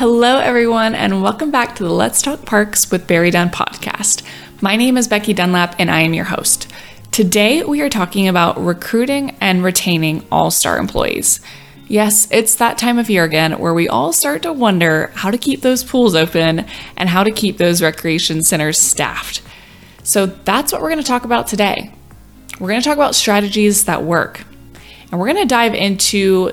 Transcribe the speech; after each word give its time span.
Hello, 0.00 0.38
everyone, 0.38 0.94
and 0.94 1.22
welcome 1.22 1.50
back 1.50 1.76
to 1.76 1.82
the 1.82 1.92
Let's 1.92 2.22
Talk 2.22 2.46
Parks 2.46 2.90
with 2.90 3.06
BerryDunn 3.06 3.52
podcast. 3.52 4.22
My 4.62 4.74
name 4.74 4.96
is 4.96 5.06
Becky 5.06 5.34
Dunlap, 5.34 5.74
and 5.78 5.90
I 5.90 6.00
am 6.00 6.14
your 6.14 6.24
host. 6.24 6.72
Today, 7.10 7.62
we 7.64 7.82
are 7.82 7.90
talking 7.90 8.26
about 8.26 8.58
recruiting 8.58 9.36
and 9.42 9.62
retaining 9.62 10.26
all 10.32 10.50
star 10.50 10.78
employees. 10.78 11.40
Yes, 11.86 12.26
it's 12.30 12.54
that 12.54 12.78
time 12.78 12.98
of 12.98 13.10
year 13.10 13.24
again 13.24 13.58
where 13.58 13.74
we 13.74 13.90
all 13.90 14.14
start 14.14 14.40
to 14.44 14.54
wonder 14.54 15.12
how 15.16 15.30
to 15.30 15.36
keep 15.36 15.60
those 15.60 15.84
pools 15.84 16.14
open 16.14 16.64
and 16.96 17.08
how 17.10 17.22
to 17.22 17.30
keep 17.30 17.58
those 17.58 17.82
recreation 17.82 18.42
centers 18.42 18.78
staffed. 18.78 19.42
So, 20.02 20.24
that's 20.24 20.72
what 20.72 20.80
we're 20.80 20.88
going 20.88 21.02
to 21.02 21.06
talk 21.06 21.26
about 21.26 21.46
today. 21.46 21.92
We're 22.58 22.68
going 22.68 22.80
to 22.80 22.88
talk 22.88 22.96
about 22.96 23.14
strategies 23.14 23.84
that 23.84 24.02
work, 24.02 24.46
and 25.12 25.20
we're 25.20 25.30
going 25.30 25.46
to 25.46 25.54
dive 25.54 25.74
into 25.74 26.52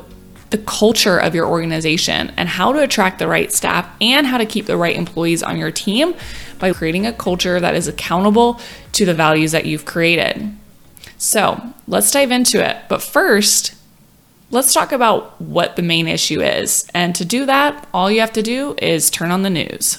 the 0.49 0.57
culture 0.59 1.17
of 1.17 1.35
your 1.35 1.45
organization 1.45 2.31
and 2.37 2.47
how 2.47 2.71
to 2.71 2.81
attract 2.81 3.19
the 3.19 3.27
right 3.27 3.51
staff 3.51 3.89
and 3.99 4.25
how 4.25 4.37
to 4.37 4.45
keep 4.45 4.65
the 4.65 4.77
right 4.77 4.95
employees 4.95 5.43
on 5.43 5.57
your 5.57 5.71
team 5.71 6.13
by 6.59 6.71
creating 6.71 7.05
a 7.05 7.13
culture 7.13 7.59
that 7.59 7.75
is 7.75 7.87
accountable 7.87 8.59
to 8.93 9.05
the 9.05 9.13
values 9.13 9.51
that 9.51 9.65
you've 9.65 9.85
created. 9.85 10.55
So 11.17 11.61
let's 11.87 12.11
dive 12.11 12.31
into 12.31 12.63
it. 12.63 12.77
But 12.87 13.01
first, 13.01 13.75
let's 14.51 14.73
talk 14.73 14.91
about 14.91 15.39
what 15.41 15.75
the 15.75 15.81
main 15.81 16.07
issue 16.07 16.41
is. 16.41 16.87
And 16.93 17.13
to 17.15 17.25
do 17.25 17.45
that, 17.45 17.87
all 17.93 18.09
you 18.09 18.21
have 18.21 18.33
to 18.33 18.43
do 18.43 18.75
is 18.81 19.09
turn 19.09 19.31
on 19.31 19.41
the 19.41 19.49
news. 19.49 19.97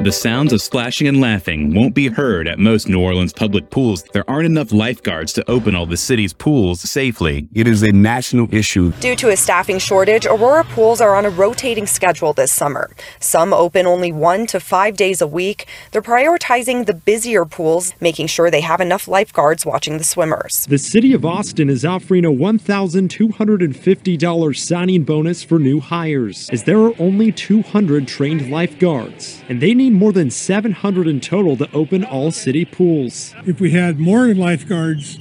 The 0.00 0.10
sounds 0.10 0.52
of 0.52 0.60
splashing 0.62 1.06
and 1.06 1.20
laughing 1.20 1.74
won't 1.74 1.94
be 1.94 2.08
heard 2.08 2.48
at 2.48 2.58
most 2.58 2.88
New 2.88 3.00
Orleans 3.00 3.32
public 3.32 3.70
pools. 3.70 4.02
There 4.12 4.28
aren't 4.28 4.46
enough 4.46 4.72
lifeguards 4.72 5.32
to 5.34 5.48
open 5.50 5.76
all 5.76 5.86
the 5.86 5.96
city's 5.96 6.32
pools 6.32 6.80
safely. 6.80 7.48
It 7.52 7.68
is 7.68 7.82
a 7.82 7.92
national 7.92 8.52
issue. 8.52 8.90
Due 9.00 9.14
to 9.16 9.28
a 9.28 9.36
staffing 9.36 9.78
shortage, 9.78 10.26
Aurora 10.26 10.64
pools 10.64 11.00
are 11.00 11.14
on 11.14 11.24
a 11.26 11.30
rotating 11.30 11.86
schedule 11.86 12.32
this 12.32 12.50
summer. 12.50 12.90
Some 13.20 13.52
open 13.52 13.86
only 13.86 14.10
one 14.10 14.46
to 14.48 14.58
five 14.58 14.96
days 14.96 15.20
a 15.20 15.26
week. 15.26 15.66
They're 15.92 16.02
prioritizing 16.02 16.86
the 16.86 16.94
busier 16.94 17.44
pools, 17.44 17.94
making 18.00 18.26
sure 18.28 18.50
they 18.50 18.62
have 18.62 18.80
enough 18.80 19.06
lifeguards 19.06 19.66
watching 19.66 19.98
the 19.98 20.04
swimmers. 20.04 20.66
The 20.66 20.78
city 20.78 21.12
of 21.12 21.24
Austin 21.24 21.68
is 21.68 21.84
offering 21.84 22.24
a 22.24 22.30
$1,250 22.30 24.56
signing 24.56 25.04
bonus 25.04 25.44
for 25.44 25.58
new 25.58 25.80
hires, 25.80 26.48
as 26.50 26.64
there 26.64 26.78
are 26.78 26.94
only 26.98 27.30
200 27.30 28.08
trained 28.08 28.50
lifeguards, 28.50 29.42
and 29.48 29.60
they 29.60 29.74
need 29.82 29.98
more 29.98 30.12
than 30.12 30.30
700 30.30 31.08
in 31.08 31.20
total 31.20 31.56
to 31.56 31.70
open 31.72 32.04
all 32.04 32.30
city 32.30 32.64
pools. 32.64 33.34
If 33.44 33.60
we 33.60 33.72
had 33.72 33.98
more 33.98 34.32
lifeguards 34.32 35.18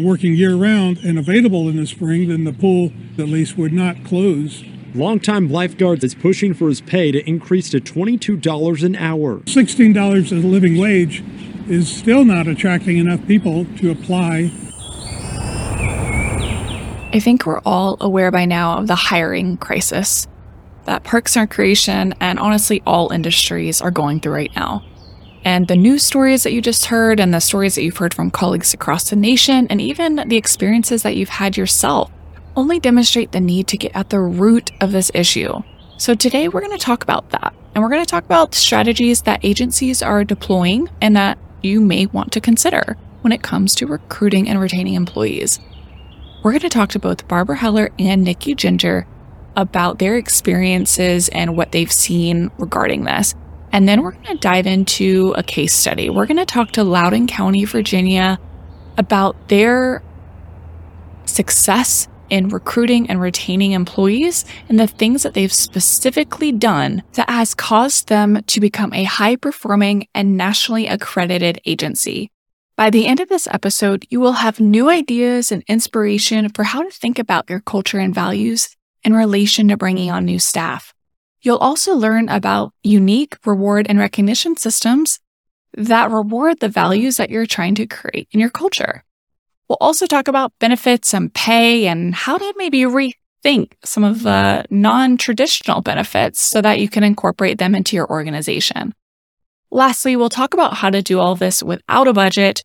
working 0.00 0.34
year 0.34 0.54
round 0.54 0.98
and 0.98 1.18
available 1.18 1.68
in 1.68 1.76
the 1.76 1.86
spring, 1.86 2.28
then 2.28 2.44
the 2.44 2.52
pool 2.52 2.90
at 3.18 3.28
least 3.28 3.58
would 3.58 3.72
not 3.72 4.04
close. 4.04 4.64
Longtime 4.94 5.50
lifeguards 5.50 6.02
is 6.04 6.14
pushing 6.14 6.54
for 6.54 6.68
his 6.68 6.80
pay 6.80 7.12
to 7.12 7.28
increase 7.28 7.68
to 7.70 7.80
$22 7.80 8.82
an 8.82 8.96
hour. 8.96 9.40
$16 9.40 10.16
as 10.16 10.32
a 10.32 10.36
living 10.36 10.78
wage 10.78 11.22
is 11.68 11.94
still 11.94 12.24
not 12.24 12.46
attracting 12.46 12.96
enough 12.96 13.26
people 13.26 13.66
to 13.76 13.90
apply. 13.90 14.50
I 17.12 17.20
think 17.20 17.44
we're 17.44 17.60
all 17.60 17.98
aware 18.00 18.30
by 18.30 18.46
now 18.46 18.78
of 18.78 18.86
the 18.86 18.94
hiring 18.94 19.58
crisis 19.58 20.26
that 20.88 21.04
parks 21.04 21.36
and 21.36 21.42
recreation 21.42 22.14
and 22.18 22.38
honestly 22.38 22.82
all 22.86 23.12
industries 23.12 23.82
are 23.82 23.90
going 23.90 24.20
through 24.20 24.32
right 24.32 24.56
now. 24.56 24.82
And 25.44 25.68
the 25.68 25.76
news 25.76 26.02
stories 26.02 26.42
that 26.42 26.52
you 26.52 26.60
just 26.60 26.86
heard, 26.86 27.20
and 27.20 27.32
the 27.32 27.40
stories 27.40 27.74
that 27.74 27.82
you've 27.82 27.96
heard 27.96 28.12
from 28.12 28.30
colleagues 28.30 28.74
across 28.74 29.08
the 29.08 29.16
nation, 29.16 29.66
and 29.70 29.80
even 29.80 30.16
the 30.16 30.36
experiences 30.36 31.02
that 31.04 31.14
you've 31.14 31.28
had 31.28 31.56
yourself, 31.56 32.10
only 32.56 32.80
demonstrate 32.80 33.32
the 33.32 33.40
need 33.40 33.68
to 33.68 33.76
get 33.76 33.94
at 33.94 34.10
the 34.10 34.18
root 34.18 34.72
of 34.80 34.90
this 34.92 35.10
issue. 35.14 35.62
So, 35.96 36.14
today 36.14 36.48
we're 36.48 36.60
going 36.60 36.76
to 36.76 36.84
talk 36.84 37.02
about 37.02 37.30
that. 37.30 37.54
And 37.74 37.82
we're 37.82 37.90
going 37.90 38.04
to 38.04 38.10
talk 38.10 38.24
about 38.24 38.54
strategies 38.54 39.22
that 39.22 39.44
agencies 39.44 40.02
are 40.02 40.24
deploying 40.24 40.88
and 41.00 41.14
that 41.16 41.38
you 41.62 41.80
may 41.80 42.06
want 42.06 42.32
to 42.32 42.40
consider 42.40 42.96
when 43.20 43.32
it 43.32 43.42
comes 43.42 43.74
to 43.76 43.86
recruiting 43.86 44.48
and 44.48 44.60
retaining 44.60 44.94
employees. 44.94 45.60
We're 46.42 46.52
going 46.52 46.62
to 46.62 46.68
talk 46.68 46.90
to 46.90 46.98
both 46.98 47.28
Barbara 47.28 47.56
Heller 47.56 47.90
and 47.98 48.24
Nikki 48.24 48.54
Ginger 48.54 49.06
about 49.58 49.98
their 49.98 50.16
experiences 50.16 51.28
and 51.30 51.56
what 51.56 51.72
they've 51.72 51.90
seen 51.90 52.50
regarding 52.58 53.04
this. 53.04 53.34
And 53.72 53.88
then 53.88 54.02
we're 54.02 54.12
going 54.12 54.24
to 54.26 54.36
dive 54.36 54.66
into 54.66 55.34
a 55.36 55.42
case 55.42 55.74
study. 55.74 56.08
We're 56.08 56.26
going 56.26 56.38
to 56.38 56.46
talk 56.46 56.70
to 56.72 56.84
Loudoun 56.84 57.26
County, 57.26 57.64
Virginia 57.64 58.38
about 58.96 59.48
their 59.48 60.02
success 61.26 62.08
in 62.30 62.48
recruiting 62.48 63.10
and 63.10 63.20
retaining 63.20 63.72
employees 63.72 64.44
and 64.68 64.78
the 64.78 64.86
things 64.86 65.24
that 65.24 65.34
they've 65.34 65.52
specifically 65.52 66.52
done 66.52 67.02
that 67.14 67.28
has 67.28 67.54
caused 67.54 68.08
them 68.08 68.42
to 68.46 68.60
become 68.60 68.92
a 68.92 69.04
high 69.04 69.34
performing 69.34 70.06
and 70.14 70.36
nationally 70.36 70.86
accredited 70.86 71.60
agency. 71.66 72.30
By 72.76 72.90
the 72.90 73.06
end 73.06 73.18
of 73.18 73.28
this 73.28 73.48
episode, 73.50 74.06
you 74.08 74.20
will 74.20 74.34
have 74.34 74.60
new 74.60 74.88
ideas 74.88 75.50
and 75.50 75.64
inspiration 75.66 76.48
for 76.50 76.62
how 76.62 76.82
to 76.82 76.90
think 76.90 77.18
about 77.18 77.50
your 77.50 77.60
culture 77.60 77.98
and 77.98 78.14
values 78.14 78.76
in 79.04 79.14
relation 79.14 79.68
to 79.68 79.76
bringing 79.76 80.10
on 80.10 80.24
new 80.24 80.38
staff. 80.38 80.94
You'll 81.40 81.58
also 81.58 81.94
learn 81.94 82.28
about 82.28 82.72
unique 82.82 83.36
reward 83.46 83.86
and 83.88 83.98
recognition 83.98 84.56
systems 84.56 85.20
that 85.76 86.10
reward 86.10 86.60
the 86.60 86.68
values 86.68 87.16
that 87.16 87.30
you're 87.30 87.46
trying 87.46 87.74
to 87.76 87.86
create 87.86 88.28
in 88.32 88.40
your 88.40 88.50
culture. 88.50 89.04
We'll 89.68 89.78
also 89.80 90.06
talk 90.06 90.28
about 90.28 90.52
benefits 90.58 91.12
and 91.12 91.32
pay 91.32 91.86
and 91.86 92.14
how 92.14 92.38
to 92.38 92.54
maybe 92.56 92.82
rethink 92.82 93.72
some 93.84 94.02
of 94.02 94.22
the 94.22 94.64
non 94.70 95.16
traditional 95.16 95.82
benefits 95.82 96.40
so 96.40 96.62
that 96.62 96.80
you 96.80 96.88
can 96.88 97.04
incorporate 97.04 97.58
them 97.58 97.74
into 97.74 97.94
your 97.94 98.10
organization. 98.10 98.94
Lastly, 99.70 100.16
we'll 100.16 100.30
talk 100.30 100.54
about 100.54 100.74
how 100.74 100.88
to 100.88 101.02
do 101.02 101.20
all 101.20 101.34
this 101.34 101.62
without 101.62 102.08
a 102.08 102.14
budget 102.14 102.64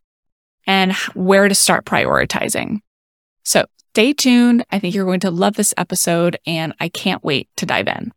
and 0.65 0.93
where 1.13 1.49
to 1.49 1.55
start 1.55 1.85
prioritizing. 1.85 2.79
So 3.43 3.65
Stay 3.93 4.11
tuned. 4.11 4.65
I 4.71 4.79
think 4.79 4.95
you're 4.95 5.05
going 5.05 5.19
to 5.19 5.29
love 5.29 5.53
this 5.53 5.71
episode 5.77 6.35
and 6.47 6.73
I 6.79 6.89
can't 6.89 7.23
wait 7.23 7.47
to 7.57 7.67
dive 7.67 7.87
in. 7.87 8.11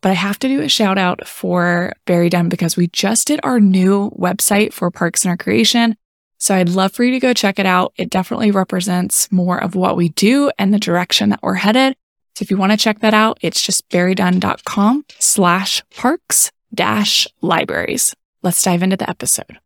But 0.00 0.12
I 0.12 0.14
have 0.14 0.38
to 0.38 0.48
do 0.48 0.62
a 0.62 0.70
shout 0.70 0.96
out 0.96 1.28
for 1.28 1.92
BerryDunn 2.06 2.48
because 2.48 2.78
we 2.78 2.86
just 2.86 3.26
did 3.26 3.38
our 3.42 3.60
new 3.60 4.10
website 4.12 4.72
for 4.72 4.90
Parks 4.90 5.26
and 5.26 5.32
Recreation. 5.32 5.98
So 6.38 6.54
I'd 6.54 6.70
love 6.70 6.92
for 6.92 7.04
you 7.04 7.10
to 7.10 7.20
go 7.20 7.34
check 7.34 7.58
it 7.58 7.66
out. 7.66 7.92
It 7.98 8.08
definitely 8.08 8.50
represents 8.50 9.30
more 9.30 9.62
of 9.62 9.74
what 9.74 9.98
we 9.98 10.08
do 10.08 10.50
and 10.58 10.72
the 10.72 10.78
direction 10.78 11.28
that 11.28 11.42
we're 11.42 11.56
headed. 11.56 11.94
So 12.34 12.42
if 12.42 12.50
you 12.50 12.56
want 12.56 12.72
to 12.72 12.78
check 12.78 13.00
that 13.00 13.12
out, 13.12 13.36
it's 13.42 13.60
just 13.60 13.86
berrydunn.com 13.90 15.04
slash 15.18 15.82
parks 15.94 16.50
dash 16.74 17.28
libraries. 17.42 18.14
Let's 18.42 18.62
dive 18.62 18.82
into 18.82 18.96
the 18.96 19.10
episode. 19.10 19.58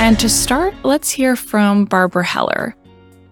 And 0.00 0.18
to 0.20 0.30
start, 0.30 0.74
let's 0.82 1.10
hear 1.10 1.36
from 1.36 1.84
Barbara 1.84 2.24
Heller. 2.24 2.74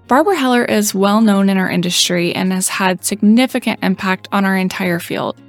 Barbara 0.06 0.36
Heller 0.36 0.66
is 0.66 0.94
well 0.94 1.22
known 1.22 1.48
in 1.48 1.56
our 1.56 1.70
industry 1.70 2.34
and 2.34 2.52
has 2.52 2.68
had 2.68 3.02
significant 3.02 3.80
impact 3.82 4.28
on 4.32 4.44
our 4.44 4.54
entire 4.54 5.00
field. 5.00 5.40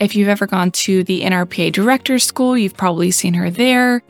If 0.00 0.14
you've 0.14 0.28
ever 0.28 0.46
gone 0.46 0.70
to 0.72 1.02
the 1.02 1.22
NRPA 1.22 1.72
Directors 1.72 2.24
School, 2.24 2.58
you've 2.58 2.76
probably 2.76 3.10
seen 3.10 3.32
her 3.34 3.48
there, 3.50 4.02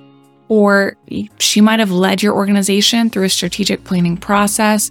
or 0.48 0.96
she 1.38 1.60
might 1.60 1.78
have 1.78 1.92
led 1.92 2.20
your 2.20 2.34
organization 2.34 3.10
through 3.10 3.24
a 3.24 3.30
strategic 3.30 3.84
planning 3.84 4.16
process. 4.16 4.90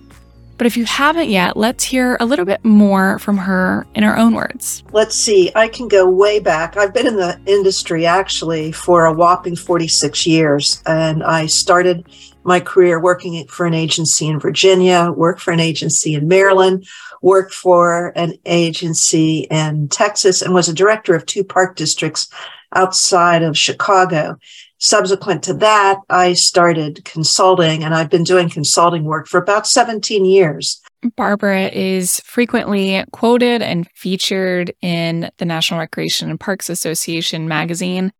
But 0.60 0.68
if 0.68 0.76
you 0.76 0.84
haven't 0.84 1.30
yet, 1.30 1.56
let's 1.56 1.86
hear 1.86 2.18
a 2.20 2.26
little 2.26 2.44
bit 2.44 2.66
more 2.66 3.18
from 3.20 3.38
her 3.38 3.88
in 3.96 4.04
her 4.04 4.18
own 4.18 4.36
words. 4.36 4.84
Let's 4.92 5.16
see, 5.16 5.50
I 5.56 5.70
can 5.70 5.88
go 5.88 6.08
way 6.10 6.40
back. 6.40 6.76
I've 6.76 6.94
been 6.94 7.08
in 7.08 7.16
the 7.16 7.40
industry 7.46 8.06
actually 8.06 8.74
for 8.74 9.06
a 9.06 9.14
whopping 9.14 9.56
46 9.56 10.28
years, 10.28 10.84
and 10.86 11.24
I 11.24 11.46
started 11.46 12.06
my 12.44 12.60
career 12.60 13.00
working 13.00 13.48
for 13.48 13.66
an 13.66 13.74
agency 13.74 14.28
in 14.28 14.38
Virginia, 14.38 15.14
worked 15.16 15.40
for 15.40 15.52
an 15.52 15.62
agency 15.62 16.14
in 16.14 16.28
Maryland, 16.28 16.86
worked 17.22 17.54
for 17.54 18.12
an 18.18 18.34
agency 18.46 19.48
in 19.50 19.88
Texas, 19.88 20.42
and 20.42 20.54
was 20.54 20.68
a 20.68 20.74
director 20.74 21.16
of 21.16 21.26
two 21.26 21.46
park 21.46 21.78
districts 21.78 22.28
outside 22.76 23.44
of 23.44 23.58
Chicago 23.58 24.38
subsequent 24.80 25.44
to 25.44 25.54
that, 25.56 26.00
I 26.10 26.34
started 26.34 27.06
consulting 27.06 27.84
and 27.84 27.94
I've 27.94 28.10
been 28.10 28.24
doing 28.24 28.50
consulting 28.50 29.04
work 29.04 29.28
for 29.28 29.40
about 29.40 29.68
17 29.68 30.26
years. 30.26 30.82
Barbara 31.16 31.68
is 31.68 32.20
frequently 32.22 33.04
quoted 33.12 33.62
and 33.62 33.88
featured 33.96 34.74
in 34.82 35.30
the 35.38 35.46
National 35.46 35.80
Recreation 35.80 36.30
and 36.30 36.40
Parks 36.40 36.70
Association 36.70 37.48
magazine. 37.48 38.12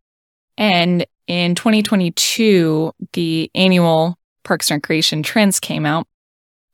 And 0.58 1.06
in 1.28 1.56
2022, 1.56 2.94
the 3.14 3.52
annual 3.56 4.18
Parks 4.44 4.72
and 4.72 4.78
Recreation 4.78 5.24
Trends 5.24 5.60
came 5.60 5.86
out. 5.86 6.08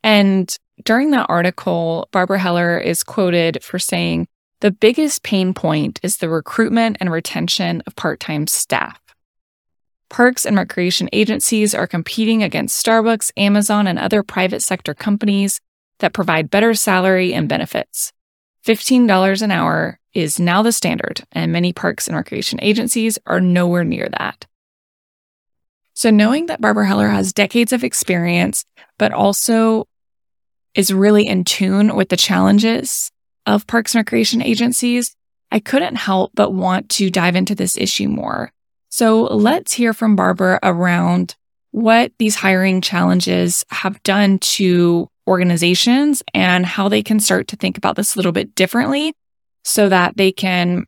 And 0.03 0.55
during 0.83 1.11
that 1.11 1.25
article, 1.29 2.07
Barbara 2.11 2.39
Heller 2.39 2.77
is 2.77 3.03
quoted 3.03 3.63
for 3.63 3.79
saying, 3.79 4.27
the 4.61 4.71
biggest 4.71 5.23
pain 5.23 5.53
point 5.53 5.99
is 6.03 6.17
the 6.17 6.29
recruitment 6.29 6.97
and 6.99 7.11
retention 7.11 7.83
of 7.85 7.95
part 7.95 8.19
time 8.19 8.47
staff. 8.47 8.99
Parks 10.09 10.45
and 10.45 10.55
recreation 10.55 11.09
agencies 11.11 11.73
are 11.73 11.87
competing 11.87 12.43
against 12.43 12.83
Starbucks, 12.85 13.31
Amazon, 13.37 13.87
and 13.87 13.97
other 13.97 14.23
private 14.23 14.61
sector 14.61 14.93
companies 14.93 15.59
that 15.99 16.13
provide 16.13 16.51
better 16.51 16.73
salary 16.73 17.33
and 17.33 17.49
benefits. 17.49 18.13
$15 18.65 19.41
an 19.41 19.51
hour 19.51 19.99
is 20.13 20.39
now 20.39 20.61
the 20.61 20.71
standard, 20.71 21.23
and 21.31 21.51
many 21.51 21.73
parks 21.73 22.07
and 22.07 22.15
recreation 22.15 22.59
agencies 22.61 23.19
are 23.25 23.41
nowhere 23.41 23.83
near 23.83 24.07
that. 24.17 24.45
So, 25.93 26.09
knowing 26.09 26.47
that 26.47 26.61
Barbara 26.61 26.87
Heller 26.87 27.09
has 27.09 27.33
decades 27.33 27.71
of 27.73 27.83
experience, 27.83 28.65
but 28.97 29.11
also 29.11 29.87
is 30.73 30.93
really 30.93 31.27
in 31.27 31.43
tune 31.43 31.95
with 31.95 32.09
the 32.09 32.17
challenges 32.17 33.11
of 33.45 33.67
parks 33.67 33.95
and 33.95 33.99
recreation 33.99 34.41
agencies, 34.41 35.15
I 35.51 35.59
couldn't 35.59 35.95
help 35.95 36.31
but 36.33 36.51
want 36.51 36.89
to 36.91 37.09
dive 37.09 37.35
into 37.35 37.55
this 37.55 37.77
issue 37.77 38.09
more. 38.09 38.51
So, 38.97 39.23
let's 39.23 39.73
hear 39.73 39.91
from 39.91 40.15
Barbara 40.15 40.57
around 40.63 41.35
what 41.71 42.13
these 42.17 42.37
hiring 42.37 42.79
challenges 42.79 43.65
have 43.67 44.01
done 44.03 44.39
to 44.39 45.09
organizations 45.27 46.23
and 46.33 46.65
how 46.65 46.87
they 46.87 47.03
can 47.03 47.19
start 47.19 47.49
to 47.49 47.57
think 47.57 47.77
about 47.77 47.97
this 47.97 48.15
a 48.15 48.17
little 48.17 48.31
bit 48.31 48.55
differently 48.55 49.13
so 49.65 49.89
that 49.89 50.15
they 50.15 50.31
can 50.31 50.85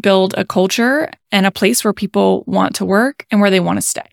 build 0.00 0.32
a 0.38 0.44
culture 0.46 1.10
and 1.30 1.44
a 1.44 1.50
place 1.50 1.84
where 1.84 1.92
people 1.92 2.44
want 2.46 2.76
to 2.76 2.86
work 2.86 3.26
and 3.30 3.42
where 3.42 3.50
they 3.50 3.60
want 3.60 3.76
to 3.76 3.86
stay. 3.86 4.08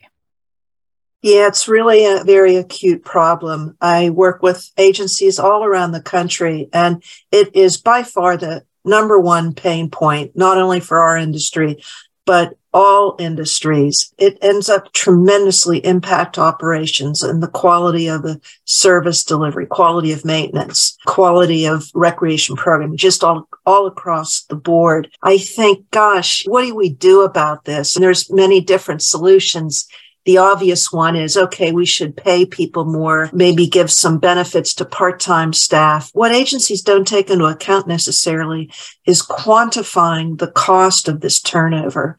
Yeah, 1.22 1.48
it's 1.48 1.70
really 1.70 2.06
a 2.06 2.26
very 2.26 2.58
acute 2.58 3.06
problem. 3.06 3.78
I 3.80 4.10
work 4.10 4.44
with 4.44 4.70
agencies 4.78 5.40
all 5.40 5.64
around 5.64 5.94
the 5.94 6.02
country, 6.02 6.68
and 6.74 7.02
it 7.32 7.56
is 7.56 7.78
by 7.78 8.04
far 8.04 8.36
the 8.36 8.66
number 8.84 9.18
one 9.20 9.54
pain 9.54 9.90
point, 9.90 10.32
not 10.36 10.58
only 10.58 10.82
for 10.82 11.00
our 11.00 11.16
industry, 11.16 11.78
but 12.28 12.56
all 12.74 13.16
industries. 13.18 14.14
It 14.20 14.38
ends 14.42 14.70
up 14.70 14.94
tremendously 14.94 15.84
impact 15.84 16.38
operations 16.38 17.24
and 17.24 17.42
the 17.42 17.48
quality 17.48 18.08
of 18.08 18.22
the 18.22 18.40
service 18.66 19.24
delivery, 19.24 19.66
quality 19.66 20.12
of 20.12 20.26
maintenance, 20.26 20.96
quality 21.08 21.66
of 21.66 21.86
recreation 21.96 22.56
programming, 22.56 22.98
just 22.98 23.24
all, 23.24 23.48
all 23.66 23.88
across 23.88 24.44
the 24.44 24.56
board. 24.56 25.10
I 25.24 25.40
think, 25.40 25.90
gosh, 25.90 26.44
what 26.46 26.64
do 26.64 26.76
we 26.76 26.90
do 26.90 27.22
about 27.22 27.66
this? 27.66 27.96
And 27.96 28.04
there's 28.04 28.32
many 28.32 28.62
different 28.62 29.02
solutions 29.02 29.88
the 30.28 30.38
obvious 30.38 30.92
one 30.92 31.16
is 31.16 31.38
okay, 31.38 31.72
we 31.72 31.86
should 31.86 32.18
pay 32.18 32.46
people 32.46 32.84
more, 32.84 33.30
maybe 33.32 33.66
give 33.66 33.90
some 33.90 34.20
benefits 34.20 34.74
to 34.74 34.84
part 34.84 35.22
time 35.22 35.54
staff. 35.54 36.10
What 36.12 36.34
agencies 36.34 36.82
don't 36.82 37.08
take 37.08 37.30
into 37.30 37.46
account 37.46 37.88
necessarily 37.88 38.70
is 39.06 39.22
quantifying 39.22 40.38
the 40.38 40.52
cost 40.52 41.08
of 41.08 41.22
this 41.22 41.40
turnover. 41.40 42.18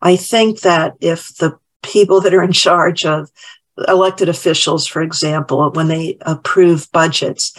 I 0.00 0.14
think 0.14 0.60
that 0.60 0.94
if 1.00 1.34
the 1.38 1.58
people 1.82 2.20
that 2.20 2.32
are 2.32 2.44
in 2.44 2.52
charge 2.52 3.04
of 3.04 3.28
elected 3.88 4.28
officials, 4.28 4.86
for 4.86 5.02
example, 5.02 5.68
when 5.72 5.88
they 5.88 6.16
approve 6.20 6.86
budgets, 6.92 7.58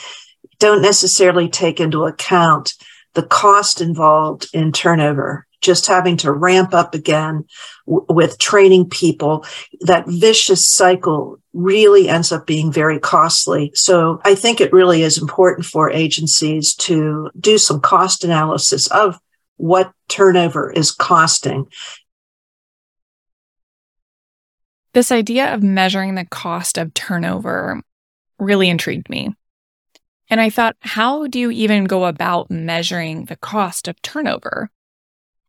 don't 0.59 0.81
necessarily 0.81 1.49
take 1.49 1.81
into 1.81 2.05
account 2.05 2.73
the 3.15 3.23
cost 3.23 3.81
involved 3.81 4.47
in 4.53 4.71
turnover 4.71 5.45
just 5.61 5.87
having 5.87 6.17
to 6.17 6.31
ramp 6.31 6.73
up 6.73 6.93
again 6.93 7.45
w- 7.85 8.05
with 8.09 8.39
training 8.39 8.89
people, 8.89 9.45
that 9.81 10.05
vicious 10.07 10.65
cycle 10.65 11.37
really 11.53 12.09
ends 12.09 12.31
up 12.31 12.45
being 12.45 12.71
very 12.71 12.99
costly. 12.99 13.71
So 13.75 14.21
I 14.23 14.35
think 14.35 14.61
it 14.61 14.73
really 14.73 15.03
is 15.03 15.17
important 15.17 15.65
for 15.65 15.91
agencies 15.91 16.75
to 16.75 17.29
do 17.39 17.57
some 17.57 17.81
cost 17.81 18.23
analysis 18.23 18.87
of 18.87 19.19
what 19.57 19.91
turnover 20.07 20.71
is 20.71 20.91
costing. 20.91 21.67
This 24.93 25.11
idea 25.11 25.53
of 25.53 25.61
measuring 25.61 26.15
the 26.15 26.25
cost 26.25 26.77
of 26.77 26.93
turnover 26.93 27.81
really 28.39 28.69
intrigued 28.69 29.09
me. 29.09 29.35
And 30.29 30.39
I 30.39 30.49
thought, 30.49 30.75
how 30.81 31.27
do 31.27 31.39
you 31.39 31.51
even 31.51 31.85
go 31.85 32.05
about 32.05 32.51
measuring 32.51 33.25
the 33.25 33.35
cost 33.35 33.87
of 33.87 34.01
turnover? 34.01 34.69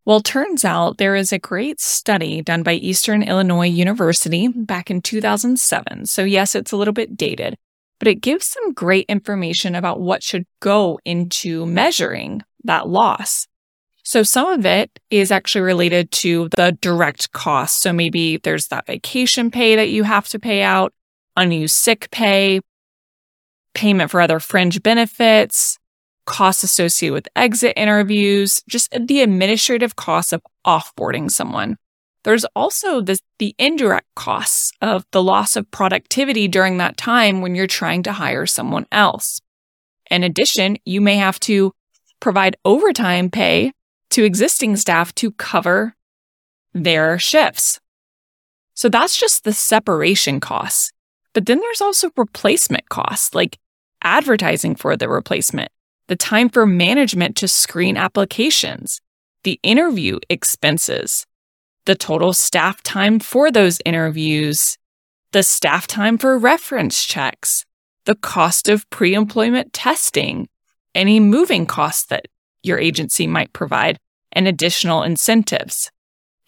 Well, 0.06 0.20
turns 0.20 0.64
out 0.64 0.96
there 0.98 1.14
is 1.14 1.32
a 1.32 1.38
great 1.38 1.78
study 1.78 2.40
done 2.42 2.62
by 2.62 2.72
Eastern 2.74 3.22
Illinois 3.22 3.68
University 3.68 4.48
back 4.48 4.90
in 4.90 5.02
2007. 5.02 6.06
So, 6.06 6.24
yes, 6.24 6.54
it's 6.54 6.72
a 6.72 6.76
little 6.76 6.94
bit 6.94 7.16
dated, 7.16 7.56
but 7.98 8.08
it 8.08 8.22
gives 8.22 8.46
some 8.46 8.72
great 8.72 9.06
information 9.08 9.74
about 9.74 10.00
what 10.00 10.22
should 10.22 10.46
go 10.60 10.98
into 11.04 11.66
measuring 11.66 12.42
that 12.64 12.88
loss. 12.88 13.46
So, 14.02 14.22
some 14.22 14.48
of 14.48 14.64
it 14.64 14.98
is 15.10 15.30
actually 15.30 15.62
related 15.62 16.10
to 16.12 16.48
the 16.56 16.76
direct 16.80 17.32
cost. 17.32 17.82
So, 17.82 17.92
maybe 17.92 18.38
there's 18.38 18.68
that 18.68 18.86
vacation 18.86 19.50
pay 19.50 19.76
that 19.76 19.90
you 19.90 20.04
have 20.04 20.28
to 20.30 20.38
pay 20.38 20.62
out, 20.62 20.94
unused 21.36 21.74
sick 21.74 22.10
pay, 22.10 22.60
payment 23.74 24.10
for 24.10 24.22
other 24.22 24.40
fringe 24.40 24.82
benefits, 24.82 25.78
costs 26.26 26.62
associated 26.62 27.14
with 27.14 27.28
exit 27.36 27.72
interviews, 27.76 28.62
just 28.68 28.90
the 28.92 29.20
administrative 29.20 29.96
costs 29.96 30.32
of 30.32 30.42
offboarding 30.66 31.30
someone. 31.30 31.76
There's 32.22 32.44
also 32.54 33.00
this, 33.00 33.20
the 33.38 33.54
indirect 33.58 34.06
costs 34.14 34.72
of 34.82 35.04
the 35.10 35.22
loss 35.22 35.56
of 35.56 35.70
productivity 35.70 36.48
during 36.48 36.76
that 36.78 36.96
time 36.96 37.40
when 37.40 37.54
you're 37.54 37.66
trying 37.66 38.02
to 38.04 38.12
hire 38.12 38.46
someone 38.46 38.86
else. 38.92 39.40
In 40.10 40.22
addition, 40.22 40.76
you 40.84 41.00
may 41.00 41.16
have 41.16 41.40
to 41.40 41.72
provide 42.20 42.56
overtime 42.64 43.30
pay 43.30 43.72
to 44.10 44.24
existing 44.24 44.76
staff 44.76 45.14
to 45.14 45.32
cover 45.32 45.94
their 46.74 47.18
shifts. 47.18 47.80
So 48.74 48.88
that's 48.88 49.18
just 49.18 49.44
the 49.44 49.52
separation 49.52 50.40
costs. 50.40 50.92
But 51.32 51.46
then 51.46 51.60
there's 51.60 51.80
also 51.80 52.10
replacement 52.16 52.88
costs, 52.88 53.34
like 53.34 53.58
advertising 54.02 54.74
for 54.74 54.96
the 54.96 55.08
replacement, 55.08 55.70
the 56.10 56.16
time 56.16 56.48
for 56.48 56.66
management 56.66 57.36
to 57.36 57.46
screen 57.46 57.96
applications, 57.96 59.00
the 59.44 59.60
interview 59.62 60.18
expenses, 60.28 61.24
the 61.84 61.94
total 61.94 62.32
staff 62.32 62.82
time 62.82 63.20
for 63.20 63.52
those 63.52 63.78
interviews, 63.86 64.76
the 65.30 65.44
staff 65.44 65.86
time 65.86 66.18
for 66.18 66.36
reference 66.36 67.04
checks, 67.04 67.64
the 68.06 68.16
cost 68.16 68.68
of 68.68 68.90
pre 68.90 69.14
employment 69.14 69.72
testing, 69.72 70.48
any 70.96 71.20
moving 71.20 71.64
costs 71.64 72.06
that 72.06 72.26
your 72.64 72.80
agency 72.80 73.28
might 73.28 73.52
provide, 73.52 73.96
and 74.32 74.48
additional 74.48 75.04
incentives. 75.04 75.92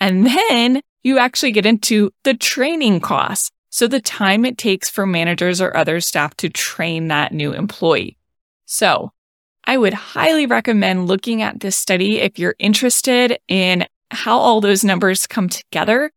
And 0.01 0.27
then 0.27 0.81
you 1.05 1.19
actually 1.19 1.53
get 1.53 1.67
into 1.67 2.11
the 2.25 2.35
training 2.35 2.99
costs. 2.99 3.53
So 3.71 3.87
the 3.87 4.01
time 4.01 4.45
it 4.45 4.59
takes 4.59 4.91
for 4.91 5.07
managers 5.07 5.61
or 5.61 5.77
other 5.77 6.01
staff 6.01 6.35
to 6.39 6.49
train 6.49 7.07
that 7.09 7.33
new 7.33 7.53
employee. 7.53 8.19
So 8.67 9.13
I 9.65 9.79
would 9.79 9.95
highly 9.95 10.47
recommend 10.47 11.07
looking 11.07 11.43
at 11.43 11.61
this 11.61 11.77
study 11.77 12.21
if 12.21 12.39
you're 12.39 12.57
interested 12.59 13.39
in 13.49 13.87
how 14.11 14.39
all 14.39 14.61
those 14.61 14.85
numbers 14.85 15.27
come 15.27 15.49
together. 15.49 16.11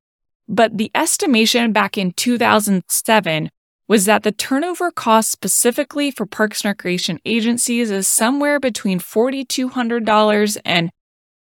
But 0.48 0.78
the 0.78 0.92
estimation 0.94 1.72
back 1.72 1.98
in 1.98 2.12
2007 2.12 3.50
was 3.88 4.06
that 4.06 4.24
the 4.24 4.32
turnover 4.32 4.90
cost 4.92 5.32
specifically 5.32 6.12
for 6.12 6.26
parks 6.26 6.64
and 6.64 6.70
recreation 6.70 7.20
agencies 7.26 7.92
is 7.92 8.08
somewhere 8.08 8.60
between 8.60 9.00
$4,200 9.00 10.58
and 10.66 10.90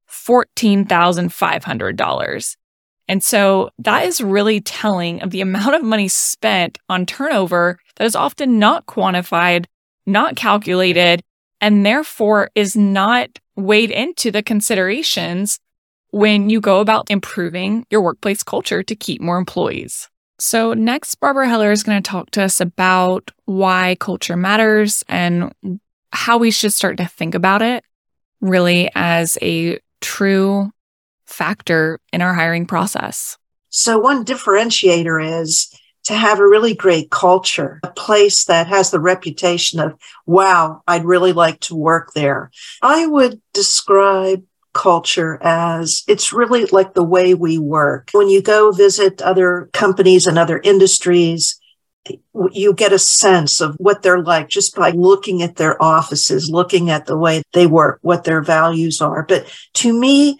$14,500. 0.08 2.56
And 3.06 3.22
so 3.22 3.68
that 3.78 4.06
is 4.06 4.20
really 4.20 4.60
telling 4.60 5.22
of 5.22 5.30
the 5.30 5.40
amount 5.40 5.74
of 5.74 5.82
money 5.82 6.08
spent 6.08 6.78
on 6.88 7.06
turnover 7.06 7.78
that 7.96 8.04
is 8.04 8.16
often 8.16 8.58
not 8.58 8.86
quantified, 8.86 9.66
not 10.06 10.36
calculated, 10.36 11.22
and 11.60 11.84
therefore 11.84 12.50
is 12.54 12.76
not 12.76 13.38
weighed 13.56 13.90
into 13.90 14.30
the 14.30 14.42
considerations 14.42 15.58
when 16.10 16.48
you 16.48 16.60
go 16.60 16.80
about 16.80 17.10
improving 17.10 17.86
your 17.90 18.00
workplace 18.00 18.42
culture 18.42 18.82
to 18.82 18.94
keep 18.94 19.20
more 19.20 19.38
employees. 19.38 20.08
So, 20.38 20.74
next, 20.74 21.16
Barbara 21.16 21.48
Heller 21.48 21.70
is 21.70 21.82
going 21.82 22.02
to 22.02 22.08
talk 22.08 22.30
to 22.32 22.42
us 22.42 22.60
about 22.60 23.30
why 23.44 23.96
culture 24.00 24.36
matters 24.36 25.04
and 25.08 25.52
how 26.12 26.38
we 26.38 26.50
should 26.50 26.72
start 26.72 26.96
to 26.98 27.06
think 27.06 27.34
about 27.34 27.62
it 27.62 27.84
really 28.40 28.90
as 28.94 29.38
a 29.42 29.78
true 30.00 30.70
factor 31.26 32.00
in 32.12 32.20
our 32.20 32.34
hiring 32.34 32.66
process. 32.66 33.38
So, 33.70 33.98
one 33.98 34.24
differentiator 34.24 35.40
is 35.40 35.72
to 36.04 36.14
have 36.14 36.38
a 36.38 36.46
really 36.46 36.74
great 36.74 37.10
culture, 37.10 37.80
a 37.82 37.90
place 37.90 38.44
that 38.44 38.66
has 38.66 38.90
the 38.90 39.00
reputation 39.00 39.80
of, 39.80 39.98
wow, 40.26 40.82
I'd 40.86 41.04
really 41.04 41.32
like 41.32 41.60
to 41.60 41.74
work 41.74 42.12
there. 42.14 42.50
I 42.82 43.06
would 43.06 43.40
describe 43.52 44.44
culture 44.74 45.38
as 45.40 46.02
it's 46.06 46.32
really 46.32 46.66
like 46.66 46.94
the 46.94 47.04
way 47.04 47.32
we 47.32 47.58
work. 47.58 48.10
When 48.12 48.28
you 48.28 48.42
go 48.42 48.70
visit 48.72 49.22
other 49.22 49.70
companies 49.72 50.26
and 50.26 50.38
other 50.38 50.60
industries, 50.62 51.58
you 52.52 52.74
get 52.74 52.92
a 52.92 52.98
sense 52.98 53.62
of 53.62 53.76
what 53.76 54.02
they're 54.02 54.22
like 54.22 54.48
just 54.48 54.76
by 54.76 54.90
looking 54.90 55.42
at 55.42 55.56
their 55.56 55.82
offices, 55.82 56.50
looking 56.50 56.90
at 56.90 57.06
the 57.06 57.16
way 57.16 57.42
they 57.54 57.66
work, 57.66 57.98
what 58.02 58.24
their 58.24 58.42
values 58.42 59.00
are. 59.00 59.24
But 59.26 59.50
to 59.74 59.98
me, 59.98 60.38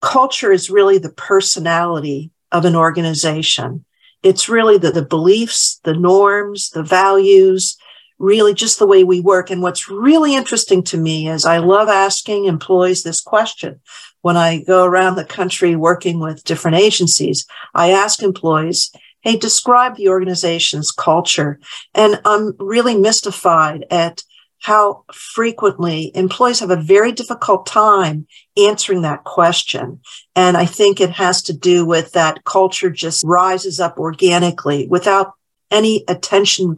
culture 0.00 0.50
is 0.50 0.70
really 0.70 0.98
the 0.98 1.12
personality 1.12 2.32
of 2.50 2.64
an 2.64 2.74
organization. 2.74 3.84
It's 4.24 4.48
really 4.48 4.78
the, 4.78 4.90
the 4.90 5.04
beliefs, 5.04 5.80
the 5.84 5.94
norms, 5.94 6.70
the 6.70 6.82
values, 6.82 7.76
really 8.18 8.54
just 8.54 8.78
the 8.78 8.86
way 8.86 9.04
we 9.04 9.20
work. 9.20 9.50
And 9.50 9.62
what's 9.62 9.88
really 9.88 10.34
interesting 10.34 10.82
to 10.84 10.96
me 10.96 11.28
is 11.28 11.44
I 11.44 11.58
love 11.58 11.88
asking 11.88 12.46
employees 12.46 13.02
this 13.02 13.20
question. 13.20 13.80
When 14.22 14.36
I 14.36 14.62
go 14.62 14.84
around 14.84 15.16
the 15.16 15.24
country 15.24 15.76
working 15.76 16.18
with 16.18 16.44
different 16.44 16.78
agencies, 16.78 17.46
I 17.74 17.90
ask 17.90 18.22
employees, 18.22 18.90
Hey, 19.20 19.36
describe 19.36 19.96
the 19.96 20.08
organization's 20.08 20.90
culture. 20.90 21.58
And 21.94 22.20
I'm 22.26 22.54
really 22.58 22.96
mystified 22.96 23.86
at 23.90 24.22
how 24.64 25.04
frequently 25.12 26.10
employees 26.14 26.60
have 26.60 26.70
a 26.70 26.76
very 26.76 27.12
difficult 27.12 27.66
time 27.66 28.26
answering 28.56 29.02
that 29.02 29.22
question. 29.24 30.00
And 30.34 30.56
I 30.56 30.64
think 30.64 31.02
it 31.02 31.10
has 31.10 31.42
to 31.42 31.52
do 31.52 31.84
with 31.84 32.12
that 32.12 32.44
culture 32.44 32.88
just 32.88 33.22
rises 33.26 33.78
up 33.78 33.98
organically 33.98 34.86
without 34.86 35.32
any 35.70 36.02
attention 36.08 36.76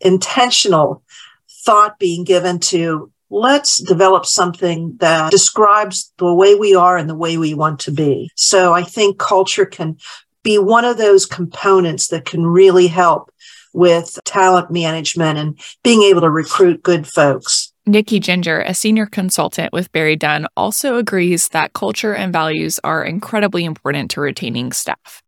intentional 0.00 1.02
thought 1.66 1.98
being 1.98 2.24
given 2.24 2.58
to 2.58 3.12
let's 3.28 3.76
develop 3.82 4.24
something 4.24 4.96
that 5.00 5.30
describes 5.30 6.14
the 6.16 6.32
way 6.32 6.54
we 6.54 6.74
are 6.74 6.96
and 6.96 7.10
the 7.10 7.14
way 7.14 7.36
we 7.36 7.52
want 7.52 7.80
to 7.80 7.90
be. 7.90 8.30
So 8.34 8.72
I 8.72 8.82
think 8.82 9.18
culture 9.18 9.66
can 9.66 9.98
be 10.42 10.56
one 10.56 10.86
of 10.86 10.96
those 10.96 11.26
components 11.26 12.08
that 12.08 12.24
can 12.24 12.46
really 12.46 12.86
help 12.86 13.30
with 13.72 14.18
talent 14.24 14.70
management 14.70 15.38
and 15.38 15.60
being 15.82 16.02
able 16.02 16.20
to 16.20 16.30
recruit 16.30 16.82
good 16.82 17.06
folks. 17.06 17.72
Nikki 17.86 18.20
Ginger, 18.20 18.60
a 18.60 18.74
senior 18.74 19.06
consultant 19.06 19.72
with 19.72 19.90
BerryDunn, 19.92 20.46
also 20.56 20.96
agrees 20.96 21.48
that 21.48 21.72
culture 21.72 22.14
and 22.14 22.32
values 22.32 22.78
are 22.84 23.04
incredibly 23.04 23.64
important 23.64 24.10
to 24.12 24.20
retaining 24.20 24.72
staff. 24.72 25.22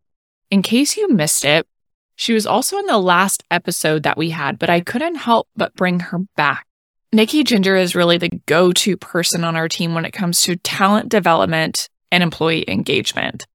In 0.50 0.62
case 0.62 0.96
you 0.96 1.08
missed 1.08 1.44
it, 1.44 1.66
she 2.14 2.34
was 2.34 2.46
also 2.46 2.78
in 2.78 2.87
the 2.87 2.99
last 2.99 3.42
episode 3.50 4.02
that 4.04 4.18
we 4.18 4.30
had, 4.30 4.58
but 4.58 4.70
I 4.70 4.80
couldn't 4.80 5.16
help 5.16 5.49
but 5.56 5.75
bring 5.75 6.00
her 6.00 6.20
back. 6.37 6.66
Nikki 7.12 7.42
Ginger 7.42 7.76
is 7.76 7.94
really 7.94 8.16
the 8.16 8.40
go 8.46 8.72
to 8.72 8.96
person 8.96 9.44
on 9.44 9.56
our 9.56 9.68
team 9.68 9.94
when 9.94 10.04
it 10.04 10.12
comes 10.12 10.42
to 10.42 10.56
talent 10.56 11.08
development 11.08 11.88
and 12.11 12.22
employee 12.22 12.64
engagement. 12.68 13.46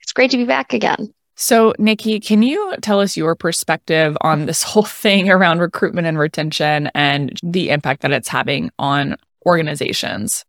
It's 0.00 0.12
great 0.12 0.30
to 0.32 0.36
be 0.36 0.44
back 0.44 0.72
again. 0.72 1.14
So, 1.36 1.74
Nikki, 1.78 2.18
can 2.18 2.42
you 2.42 2.74
tell 2.80 2.98
us 2.98 3.16
your 3.16 3.34
perspective 3.34 4.16
on 4.22 4.46
this 4.46 4.62
whole 4.64 4.82
thing 4.82 5.30
around 5.30 5.60
recruitment 5.60 6.06
and 6.06 6.18
retention 6.18 6.90
and 6.94 7.38
the 7.42 7.70
impact 7.70 8.02
that 8.02 8.12
it's 8.12 8.28
having 8.28 8.70
on 8.78 9.16
organizations? 9.44 10.44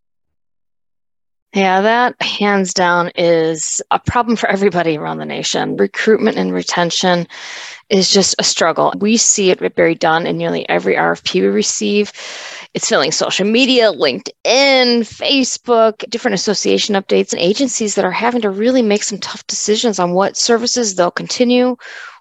Yeah, 1.54 1.80
that 1.80 2.20
hands 2.20 2.74
down 2.74 3.10
is 3.16 3.80
a 3.90 3.98
problem 3.98 4.36
for 4.36 4.48
everybody 4.50 4.98
around 4.98 5.16
the 5.16 5.24
nation. 5.24 5.76
Recruitment 5.76 6.36
and 6.36 6.52
retention 6.52 7.26
is 7.88 8.10
just 8.10 8.34
a 8.38 8.44
struggle. 8.44 8.92
We 8.98 9.16
see 9.16 9.50
it 9.50 9.74
very 9.74 9.94
done 9.94 10.26
in 10.26 10.36
nearly 10.36 10.68
every 10.68 10.94
RFP 10.94 11.40
we 11.40 11.48
receive. 11.48 12.12
It's 12.74 12.88
filling 12.88 13.12
social 13.12 13.46
media, 13.46 13.92
LinkedIn, 13.92 15.02
Facebook, 15.02 16.08
different 16.10 16.34
association 16.34 16.94
updates, 16.94 17.32
and 17.32 17.40
agencies 17.40 17.94
that 17.94 18.04
are 18.04 18.10
having 18.10 18.42
to 18.42 18.50
really 18.50 18.82
make 18.82 19.02
some 19.02 19.18
tough 19.18 19.46
decisions 19.46 19.98
on 19.98 20.12
what 20.12 20.36
services 20.36 20.94
they'll 20.94 21.10
continue, 21.10 21.76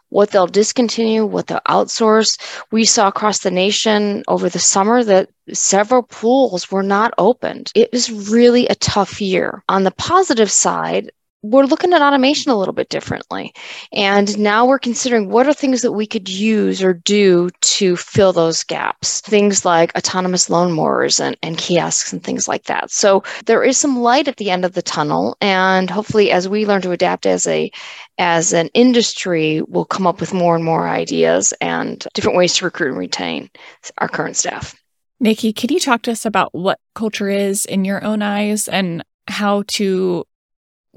what 0.10 0.32
they'll 0.32 0.48
discontinue, 0.48 1.26
what 1.26 1.48
they'll 1.48 1.60
outsource. 1.68 2.40
We 2.72 2.86
saw 2.86 3.08
across 3.08 3.40
the 3.40 3.52
nation 3.52 4.24
over 4.28 4.50
the 4.50 4.60
summer 4.60 5.04
that 5.04 5.30
several 5.54 6.04
pools 6.04 6.72
were 6.72 6.84
not 6.84 7.14
opened. 7.18 7.72
It 7.76 7.92
was 7.92 8.10
really 8.32 8.68
a 8.68 8.76
tough 8.76 9.22
year. 9.22 9.64
On 9.68 9.84
the 9.84 9.92
positive 9.92 10.52
side, 10.52 11.12
we're 11.44 11.66
looking 11.66 11.94
at 11.94 12.02
automation 12.02 12.52
a 12.52 12.58
little 12.58 12.74
bit 12.74 12.90
differently. 12.90 13.54
And 13.94 14.38
now 14.40 14.66
we're 14.66 14.80
considering 14.80 15.30
what 15.30 15.48
are 15.48 15.54
things 15.54 15.82
that 15.82 15.92
we 15.92 16.08
could 16.08 16.28
use 16.28 16.82
or 16.82 16.94
do 16.94 17.50
to 17.62 17.96
fill 17.96 18.34
those 18.34 18.64
gaps. 18.64 19.22
Things 19.22 19.64
like 19.64 19.96
autonomous 19.96 20.50
lawn 20.50 20.72
mowers 20.72 21.20
and, 21.20 21.38
and 21.44 21.58
kiosks 21.58 22.12
and 22.12 22.24
things 22.24 22.48
like 22.48 22.64
that. 22.66 22.92
So 22.92 23.24
there 23.46 23.64
is 23.64 23.78
some 23.78 24.00
light 24.00 24.28
at 24.28 24.38
the 24.38 24.50
end 24.50 24.66
of 24.66 24.74
the 24.74 24.82
tunnel. 24.82 25.38
And 25.40 25.90
hopefully 25.90 26.32
as 26.32 26.50
we 26.50 26.66
learn 26.66 26.82
to 26.82 26.92
adapt 26.92 27.26
as 27.26 27.46
a 27.48 27.72
as 28.18 28.52
an 28.52 28.70
industry, 28.74 29.62
we'll 29.68 29.86
come 29.86 30.08
up 30.08 30.20
with 30.20 30.34
more 30.34 30.56
and 30.56 30.66
more 30.66 30.88
ideas 30.88 31.54
and 31.62 32.06
different 32.16 32.38
ways 32.38 32.56
to 32.56 32.66
recruit 32.66 32.90
and 32.90 32.98
retain 32.98 33.50
our 34.00 34.08
current 34.08 34.36
staff. 34.36 34.76
Nikki, 35.20 35.54
can 35.54 35.72
you 35.72 35.80
talk 35.80 36.04
to 36.04 36.12
us 36.12 36.26
about 36.26 36.54
what 36.54 36.80
culture 36.96 37.30
is 37.30 37.66
in 37.66 37.86
your 37.86 38.04
own 38.04 38.22
eyes 38.22 38.68
and 38.68 39.04
how 39.28 39.64
to 39.68 40.26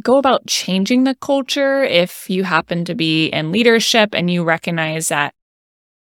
go 0.02 0.18
about 0.18 0.46
changing 0.46 1.04
the 1.04 1.14
culture 1.14 1.82
if 1.82 2.28
you 2.28 2.44
happen 2.44 2.84
to 2.86 2.94
be 2.94 3.26
in 3.28 3.52
leadership 3.52 4.14
and 4.14 4.30
you 4.30 4.44
recognize 4.44 5.08
that 5.08 5.34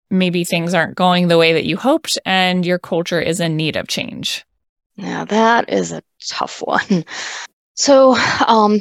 maybe 0.09 0.43
things 0.43 0.73
aren't 0.73 0.95
going 0.95 1.27
the 1.27 1.37
way 1.37 1.53
that 1.53 1.65
you 1.65 1.77
hoped 1.77 2.19
and 2.25 2.65
your 2.65 2.79
culture 2.79 3.19
is 3.21 3.39
in 3.39 3.55
need 3.55 3.75
of 3.75 3.87
change? 3.87 4.45
Yeah, 4.95 5.25
that 5.25 5.69
is 5.69 5.91
a 5.91 6.03
tough 6.27 6.61
one. 6.65 7.05
So, 7.75 8.15
um, 8.47 8.79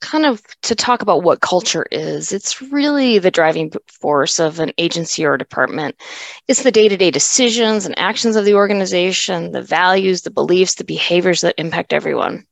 kind 0.00 0.26
of 0.26 0.42
to 0.62 0.74
talk 0.74 1.02
about 1.02 1.22
what 1.22 1.40
culture 1.40 1.86
is, 1.90 2.32
it's 2.32 2.60
really 2.60 3.18
the 3.18 3.30
driving 3.30 3.72
force 3.86 4.38
of 4.40 4.58
an 4.58 4.72
agency 4.78 5.24
or 5.24 5.36
department. 5.36 5.96
It's 6.48 6.62
the 6.62 6.72
day 6.72 6.88
to 6.88 6.96
day 6.96 7.10
decisions 7.10 7.86
and 7.86 7.98
actions 7.98 8.36
of 8.36 8.44
the 8.44 8.54
organization, 8.54 9.52
the 9.52 9.62
values, 9.62 10.22
the 10.22 10.30
beliefs, 10.30 10.74
the 10.74 10.84
behaviors 10.84 11.42
that 11.42 11.54
impact 11.58 11.92
everyone. 11.92 12.46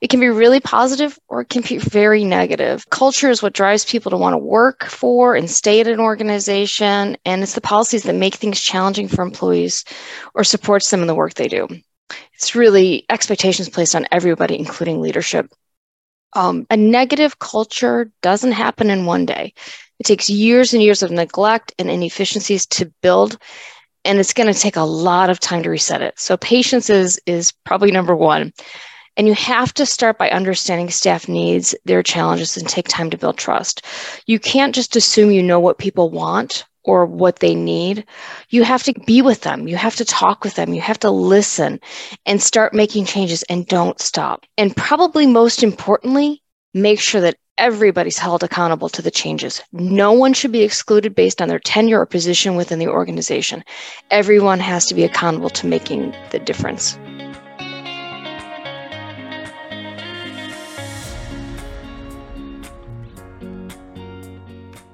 It 0.00 0.10
can 0.10 0.20
be 0.20 0.28
really 0.28 0.60
positive 0.60 1.18
or 1.28 1.40
it 1.40 1.48
can 1.48 1.62
be 1.62 1.78
very 1.78 2.24
negative. 2.24 2.88
Culture 2.90 3.30
is 3.30 3.42
what 3.42 3.54
drives 3.54 3.84
people 3.84 4.10
to 4.10 4.16
want 4.16 4.34
to 4.34 4.38
work 4.38 4.84
for 4.84 5.34
and 5.34 5.50
stay 5.50 5.80
at 5.80 5.88
an 5.88 6.00
organization, 6.00 7.16
and 7.24 7.42
it's 7.42 7.54
the 7.54 7.60
policies 7.60 8.04
that 8.04 8.14
make 8.14 8.34
things 8.34 8.60
challenging 8.60 9.08
for 9.08 9.22
employees 9.22 9.84
or 10.34 10.44
supports 10.44 10.90
them 10.90 11.00
in 11.00 11.06
the 11.06 11.14
work 11.14 11.34
they 11.34 11.48
do. 11.48 11.66
It's 12.34 12.54
really 12.54 13.04
expectations 13.10 13.68
placed 13.68 13.94
on 13.94 14.06
everybody, 14.12 14.58
including 14.58 15.00
leadership. 15.00 15.50
Um, 16.34 16.66
a 16.70 16.76
negative 16.76 17.38
culture 17.38 18.10
doesn't 18.22 18.52
happen 18.52 18.90
in 18.90 19.06
one 19.06 19.26
day. 19.26 19.54
It 19.98 20.04
takes 20.04 20.30
years 20.30 20.72
and 20.72 20.82
years 20.82 21.02
of 21.02 21.10
neglect 21.10 21.72
and 21.78 21.90
inefficiencies 21.90 22.66
to 22.66 22.92
build, 23.02 23.38
and 24.04 24.18
it's 24.18 24.32
going 24.32 24.52
to 24.52 24.58
take 24.58 24.76
a 24.76 24.82
lot 24.82 25.30
of 25.30 25.40
time 25.40 25.62
to 25.62 25.70
reset 25.70 26.02
it. 26.02 26.18
So 26.18 26.36
patience 26.36 26.88
is 26.90 27.20
is 27.26 27.52
probably 27.64 27.90
number 27.90 28.14
one. 28.14 28.52
And 29.16 29.26
you 29.26 29.34
have 29.34 29.74
to 29.74 29.84
start 29.84 30.16
by 30.16 30.30
understanding 30.30 30.90
staff 30.90 31.28
needs, 31.28 31.74
their 31.84 32.04
challenges, 32.04 32.56
and 32.56 32.68
take 32.68 32.86
time 32.86 33.10
to 33.10 33.18
build 33.18 33.36
trust. 33.36 33.84
You 34.26 34.38
can't 34.38 34.72
just 34.72 34.94
assume 34.94 35.32
you 35.32 35.42
know 35.42 35.58
what 35.58 35.78
people 35.78 36.08
want 36.08 36.64
or 36.84 37.06
what 37.06 37.40
they 37.40 37.54
need. 37.54 38.04
You 38.50 38.62
have 38.64 38.82
to 38.84 38.94
be 39.06 39.22
with 39.22 39.42
them. 39.42 39.68
You 39.68 39.76
have 39.76 39.96
to 39.96 40.04
talk 40.04 40.44
with 40.44 40.54
them. 40.54 40.74
You 40.74 40.80
have 40.80 40.98
to 41.00 41.10
listen 41.10 41.80
and 42.26 42.40
start 42.40 42.74
making 42.74 43.04
changes 43.04 43.42
and 43.44 43.66
don't 43.66 44.00
stop. 44.00 44.46
And 44.56 44.74
probably 44.76 45.26
most 45.26 45.62
importantly, 45.62 46.42
make 46.74 47.00
sure 47.00 47.20
that 47.20 47.36
everybody's 47.58 48.18
held 48.18 48.42
accountable 48.42 48.88
to 48.88 49.02
the 49.02 49.10
changes. 49.10 49.62
No 49.72 50.12
one 50.12 50.32
should 50.32 50.52
be 50.52 50.62
excluded 50.62 51.14
based 51.14 51.42
on 51.42 51.48
their 51.48 51.58
tenure 51.58 52.00
or 52.00 52.06
position 52.06 52.54
within 52.54 52.78
the 52.78 52.88
organization. 52.88 53.64
Everyone 54.10 54.60
has 54.60 54.86
to 54.86 54.94
be 54.94 55.04
accountable 55.04 55.50
to 55.50 55.66
making 55.66 56.14
the 56.30 56.38
difference. 56.38 56.98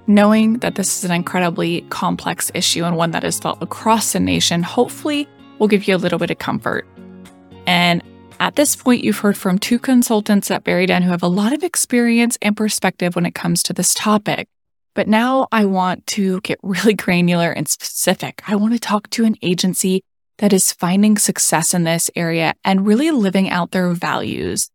Knowing 0.06 0.58
that 0.58 0.74
this 0.74 0.98
is 0.98 1.04
an 1.04 1.12
incredibly 1.12 1.80
complex 1.88 2.50
issue 2.52 2.84
and 2.84 2.96
one 2.96 3.10
that 3.10 3.24
is 3.24 3.40
felt 3.40 3.62
across 3.62 4.12
the 4.12 4.20
nation, 4.20 4.62
hopefully 4.62 5.26
will 5.58 5.68
give 5.68 5.88
you 5.88 5.96
a 5.96 5.98
little 5.98 6.18
bit 6.18 6.30
of 6.30 6.38
comfort. 6.38 6.86
And 7.66 8.02
at 8.38 8.56
this 8.56 8.76
point, 8.76 9.02
you've 9.02 9.18
heard 9.18 9.38
from 9.38 9.58
two 9.58 9.78
consultants 9.78 10.50
at 10.50 10.64
BerryDunn 10.64 11.02
who 11.02 11.10
have 11.10 11.22
a 11.22 11.28
lot 11.28 11.54
of 11.54 11.62
experience 11.62 12.36
and 12.42 12.54
perspective 12.54 13.14
when 13.14 13.24
it 13.24 13.34
comes 13.34 13.62
to 13.62 13.72
this 13.72 13.94
topic. 13.94 14.46
But 14.92 15.08
now 15.08 15.48
I 15.50 15.64
want 15.64 16.06
to 16.08 16.40
get 16.42 16.58
really 16.62 16.94
granular 16.94 17.50
and 17.50 17.66
specific. 17.66 18.42
I 18.46 18.56
want 18.56 18.74
to 18.74 18.78
talk 18.78 19.08
to 19.10 19.24
an 19.24 19.36
agency 19.40 20.02
that 20.38 20.52
is 20.52 20.72
finding 20.72 21.16
success 21.16 21.72
in 21.72 21.84
this 21.84 22.10
area 22.14 22.54
and 22.62 22.86
really 22.86 23.10
living 23.10 23.48
out 23.48 23.70
their 23.70 23.90
values. 23.92 24.68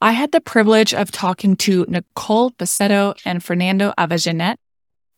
I 0.00 0.12
had 0.12 0.30
the 0.30 0.40
privilege 0.40 0.94
of 0.94 1.10
talking 1.10 1.56
to 1.56 1.84
Nicole 1.88 2.52
Falceto 2.52 3.18
and 3.24 3.42
Fernando 3.42 3.92
Avellanet 3.98 4.56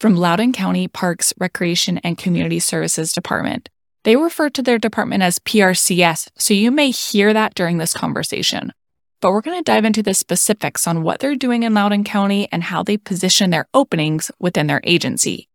from 0.00 0.16
Loudoun 0.16 0.54
County 0.54 0.88
Parks, 0.88 1.34
Recreation, 1.38 1.98
and 1.98 2.16
Community 2.16 2.58
Services 2.58 3.12
Department. 3.12 3.68
They 4.04 4.16
refer 4.16 4.48
to 4.48 4.62
their 4.62 4.78
department 4.78 5.22
as 5.22 5.38
PRCS, 5.38 6.30
so 6.38 6.54
you 6.54 6.70
may 6.70 6.90
hear 6.90 7.34
that 7.34 7.54
during 7.54 7.76
this 7.76 7.92
conversation. 7.92 8.72
But 9.20 9.32
we're 9.32 9.42
going 9.42 9.58
to 9.58 9.62
dive 9.62 9.84
into 9.84 10.02
the 10.02 10.14
specifics 10.14 10.86
on 10.86 11.02
what 11.02 11.20
they're 11.20 11.36
doing 11.36 11.64
in 11.64 11.74
Loudoun 11.74 12.04
County 12.04 12.48
and 12.50 12.62
how 12.62 12.82
they 12.82 12.96
position 12.96 13.50
their 13.50 13.68
openings 13.74 14.30
within 14.40 14.68
their 14.68 14.80
agency. 14.84 15.48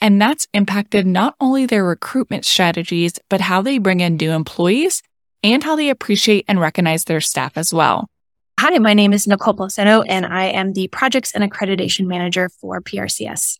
And 0.00 0.22
that's 0.22 0.46
impacted 0.54 1.04
not 1.04 1.34
only 1.40 1.66
their 1.66 1.84
recruitment 1.84 2.44
strategies, 2.44 3.14
but 3.28 3.40
how 3.40 3.60
they 3.60 3.78
bring 3.78 3.98
in 3.98 4.16
new 4.16 4.30
employees 4.30 5.02
and 5.42 5.64
how 5.64 5.74
they 5.74 5.90
appreciate 5.90 6.44
and 6.46 6.60
recognize 6.60 7.04
their 7.04 7.20
staff 7.20 7.58
as 7.58 7.74
well. 7.74 8.06
Hi, 8.60 8.78
my 8.78 8.94
name 8.94 9.12
is 9.12 9.26
Nicole 9.26 9.54
Falceto, 9.54 10.04
and 10.06 10.24
I 10.26 10.44
am 10.44 10.74
the 10.74 10.86
Projects 10.88 11.34
and 11.34 11.42
Accreditation 11.42 12.06
Manager 12.06 12.50
for 12.60 12.80
PRCS. 12.80 13.58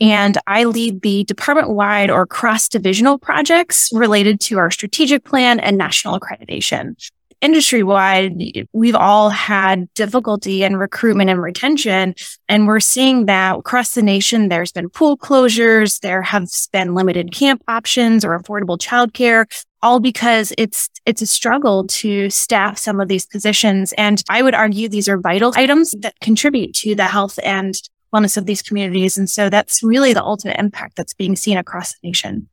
And 0.00 0.38
I 0.46 0.64
lead 0.64 1.02
the 1.02 1.24
department 1.24 1.70
wide 1.70 2.10
or 2.10 2.26
cross 2.26 2.68
divisional 2.68 3.18
projects 3.18 3.90
related 3.92 4.40
to 4.42 4.58
our 4.58 4.70
strategic 4.70 5.24
plan 5.24 5.58
and 5.58 5.76
national 5.76 6.18
accreditation. 6.18 6.94
Industry 7.40 7.84
wide, 7.84 8.34
we've 8.72 8.96
all 8.96 9.30
had 9.30 9.92
difficulty 9.94 10.64
in 10.64 10.76
recruitment 10.76 11.30
and 11.30 11.40
retention. 11.40 12.14
And 12.48 12.66
we're 12.66 12.80
seeing 12.80 13.26
that 13.26 13.58
across 13.58 13.94
the 13.94 14.02
nation, 14.02 14.48
there's 14.48 14.72
been 14.72 14.88
pool 14.88 15.16
closures. 15.16 16.00
There 16.00 16.22
have 16.22 16.48
been 16.72 16.94
limited 16.94 17.30
camp 17.30 17.62
options 17.68 18.24
or 18.24 18.36
affordable 18.36 18.78
childcare 18.78 19.46
all 19.80 20.00
because 20.00 20.52
it's 20.58 20.90
it's 21.06 21.22
a 21.22 21.26
struggle 21.26 21.86
to 21.86 22.28
staff 22.30 22.78
some 22.78 23.00
of 23.00 23.08
these 23.08 23.26
positions 23.26 23.92
and 23.96 24.22
i 24.28 24.42
would 24.42 24.54
argue 24.54 24.88
these 24.88 25.08
are 25.08 25.18
vital 25.18 25.52
items 25.56 25.92
that 26.00 26.18
contribute 26.20 26.74
to 26.74 26.96
the 26.96 27.04
health 27.04 27.38
and 27.44 27.74
wellness 28.14 28.36
of 28.36 28.46
these 28.46 28.62
communities. 28.62 29.18
And 29.18 29.28
so 29.28 29.50
that's 29.50 29.82
really 29.82 30.12
the 30.12 30.24
ultimate 30.24 30.58
impact 30.58 30.96
that's 30.96 31.14
being 31.14 31.36
seen 31.36 31.58
across 31.58 31.92
the 31.92 32.08
nation. 32.08 32.48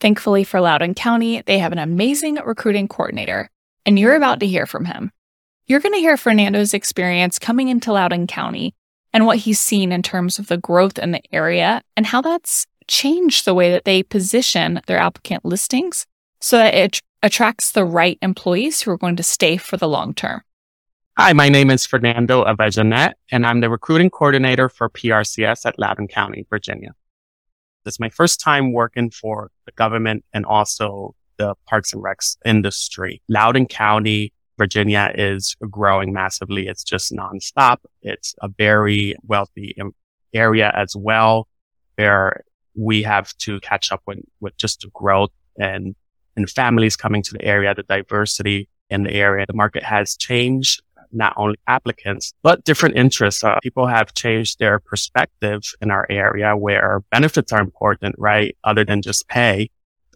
Thankfully 0.00 0.44
for 0.44 0.60
loudoun 0.60 0.94
county 0.94 1.42
they 1.42 1.58
have 1.58 1.72
an 1.72 1.78
amazing 1.78 2.34
recruiting 2.44 2.88
coordinator 2.88 3.50
and 3.86 3.98
you're 3.98 4.16
about 4.16 4.40
to 4.40 4.46
hear 4.46 4.66
from 4.66 4.84
him. 4.84 5.10
You're 5.66 5.80
going 5.80 5.94
to 5.94 6.00
hear 6.00 6.16
fernando's 6.16 6.74
experience 6.74 7.38
coming 7.38 7.68
into 7.68 7.92
loudoun 7.92 8.26
county 8.26 8.74
and 9.14 9.26
what 9.26 9.38
he's 9.38 9.60
seen 9.60 9.92
in 9.92 10.02
terms 10.02 10.38
of 10.38 10.48
the 10.48 10.58
growth 10.58 10.98
in 10.98 11.12
the 11.12 11.22
area 11.32 11.80
and 11.96 12.04
how 12.04 12.20
that's 12.20 12.66
changed 12.86 13.44
the 13.44 13.54
way 13.54 13.70
that 13.70 13.84
they 13.84 14.02
position 14.02 14.80
their 14.86 14.98
applicant 14.98 15.44
listings 15.44 16.04
so 16.40 16.58
that 16.58 16.74
it 16.74 17.00
attracts 17.22 17.72
the 17.72 17.84
right 17.84 18.18
employees 18.20 18.82
who 18.82 18.90
are 18.90 18.98
going 18.98 19.16
to 19.16 19.22
stay 19.22 19.56
for 19.56 19.78
the 19.78 19.88
long 19.88 20.12
term. 20.12 20.42
Hi, 21.16 21.32
my 21.32 21.48
name 21.48 21.70
is 21.70 21.86
Fernando 21.86 22.44
Avellanet, 22.44 23.12
and 23.30 23.46
I'm 23.46 23.60
the 23.60 23.70
recruiting 23.70 24.10
coordinator 24.10 24.68
for 24.68 24.90
PRCS 24.90 25.64
at 25.64 25.78
Loudoun 25.78 26.08
County, 26.08 26.44
Virginia. 26.50 26.90
This 27.84 27.94
is 27.94 28.00
my 28.00 28.08
first 28.08 28.40
time 28.40 28.72
working 28.72 29.10
for 29.12 29.52
the 29.64 29.70
government 29.70 30.24
and 30.32 30.44
also 30.44 31.14
the 31.36 31.54
parks 31.68 31.92
and 31.92 32.02
recs 32.02 32.36
industry. 32.44 33.22
Loudoun 33.28 33.66
County, 33.66 34.32
Virginia 34.58 35.12
is 35.14 35.54
growing 35.70 36.12
massively. 36.12 36.66
It's 36.66 36.82
just 36.82 37.12
nonstop. 37.12 37.76
It's 38.02 38.34
a 38.42 38.48
very 38.48 39.14
wealthy 39.22 39.76
area 40.32 40.72
as 40.74 40.96
well. 40.96 41.46
where 41.94 42.42
we 42.74 43.04
have 43.04 43.32
to 43.36 43.60
catch 43.60 43.92
up 43.92 44.02
with, 44.04 44.18
with 44.40 44.56
just 44.56 44.80
the 44.80 44.90
growth 44.92 45.30
and, 45.60 45.94
and 46.34 46.50
families 46.50 46.96
coming 46.96 47.22
to 47.22 47.34
the 47.34 47.44
area, 47.44 47.72
the 47.72 47.84
diversity 47.84 48.68
in 48.90 49.04
the 49.04 49.12
area. 49.12 49.46
The 49.46 49.54
market 49.54 49.84
has 49.84 50.16
changed, 50.16 50.82
not 51.14 51.34
only 51.36 51.56
applicants, 51.66 52.32
but 52.42 52.64
different 52.64 52.96
interests. 52.96 53.44
Uh, 53.44 53.58
people 53.62 53.86
have 53.86 54.14
changed 54.14 54.58
their 54.58 54.78
perspective 54.78 55.62
in 55.80 55.90
our 55.90 56.06
area 56.10 56.56
where 56.56 57.02
benefits 57.10 57.52
are 57.52 57.60
important, 57.60 58.14
right? 58.18 58.56
Other 58.64 58.84
than 58.84 59.02
just 59.02 59.28
pay, 59.28 59.70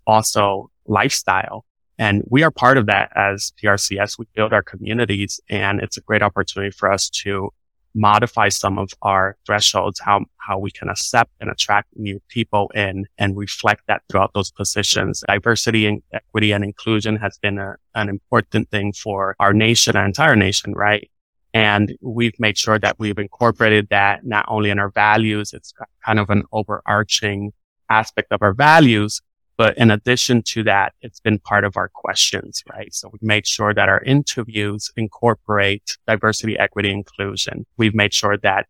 also 0.06 0.70
lifestyle. 0.86 1.64
And 1.98 2.22
we 2.28 2.42
are 2.44 2.50
part 2.50 2.78
of 2.78 2.86
that 2.86 3.10
as 3.16 3.52
PRCS. 3.62 4.18
We 4.18 4.26
build 4.34 4.52
our 4.52 4.62
communities 4.62 5.40
and 5.48 5.80
it's 5.80 5.96
a 5.96 6.00
great 6.00 6.22
opportunity 6.22 6.70
for 6.70 6.90
us 6.90 7.10
to 7.10 7.50
modify 7.98 8.48
some 8.48 8.78
of 8.78 8.90
our 9.02 9.36
thresholds, 9.44 10.00
how, 10.00 10.24
how 10.38 10.58
we 10.58 10.70
can 10.70 10.88
accept 10.88 11.30
and 11.40 11.50
attract 11.50 11.88
new 11.96 12.20
people 12.28 12.70
in 12.74 13.06
and 13.18 13.36
reflect 13.36 13.82
that 13.88 14.02
throughout 14.08 14.32
those 14.34 14.50
positions. 14.50 15.22
Diversity 15.26 15.86
and 15.86 16.02
equity 16.12 16.52
and 16.52 16.64
inclusion 16.64 17.16
has 17.16 17.38
been 17.38 17.58
a, 17.58 17.76
an 17.94 18.08
important 18.08 18.70
thing 18.70 18.92
for 18.92 19.34
our 19.40 19.52
nation, 19.52 19.96
our 19.96 20.06
entire 20.06 20.36
nation, 20.36 20.72
right? 20.74 21.10
And 21.54 21.96
we've 22.00 22.38
made 22.38 22.58
sure 22.58 22.78
that 22.78 22.98
we've 22.98 23.18
incorporated 23.18 23.88
that 23.90 24.24
not 24.24 24.44
only 24.48 24.70
in 24.70 24.78
our 24.78 24.90
values, 24.90 25.52
it's 25.52 25.72
kind 26.04 26.18
of 26.18 26.30
an 26.30 26.44
overarching 26.52 27.52
aspect 27.90 28.32
of 28.32 28.42
our 28.42 28.52
values, 28.52 29.20
but 29.58 29.76
in 29.76 29.90
addition 29.90 30.40
to 30.42 30.62
that, 30.62 30.94
it's 31.02 31.18
been 31.18 31.40
part 31.40 31.64
of 31.64 31.76
our 31.76 31.88
questions, 31.88 32.62
right? 32.72 32.94
So 32.94 33.10
we've 33.12 33.20
made 33.20 33.44
sure 33.44 33.74
that 33.74 33.88
our 33.88 34.00
interviews 34.04 34.90
incorporate 34.96 35.98
diversity, 36.06 36.56
equity, 36.56 36.92
inclusion. 36.92 37.66
We've 37.76 37.94
made 37.94 38.14
sure 38.14 38.38
that 38.38 38.66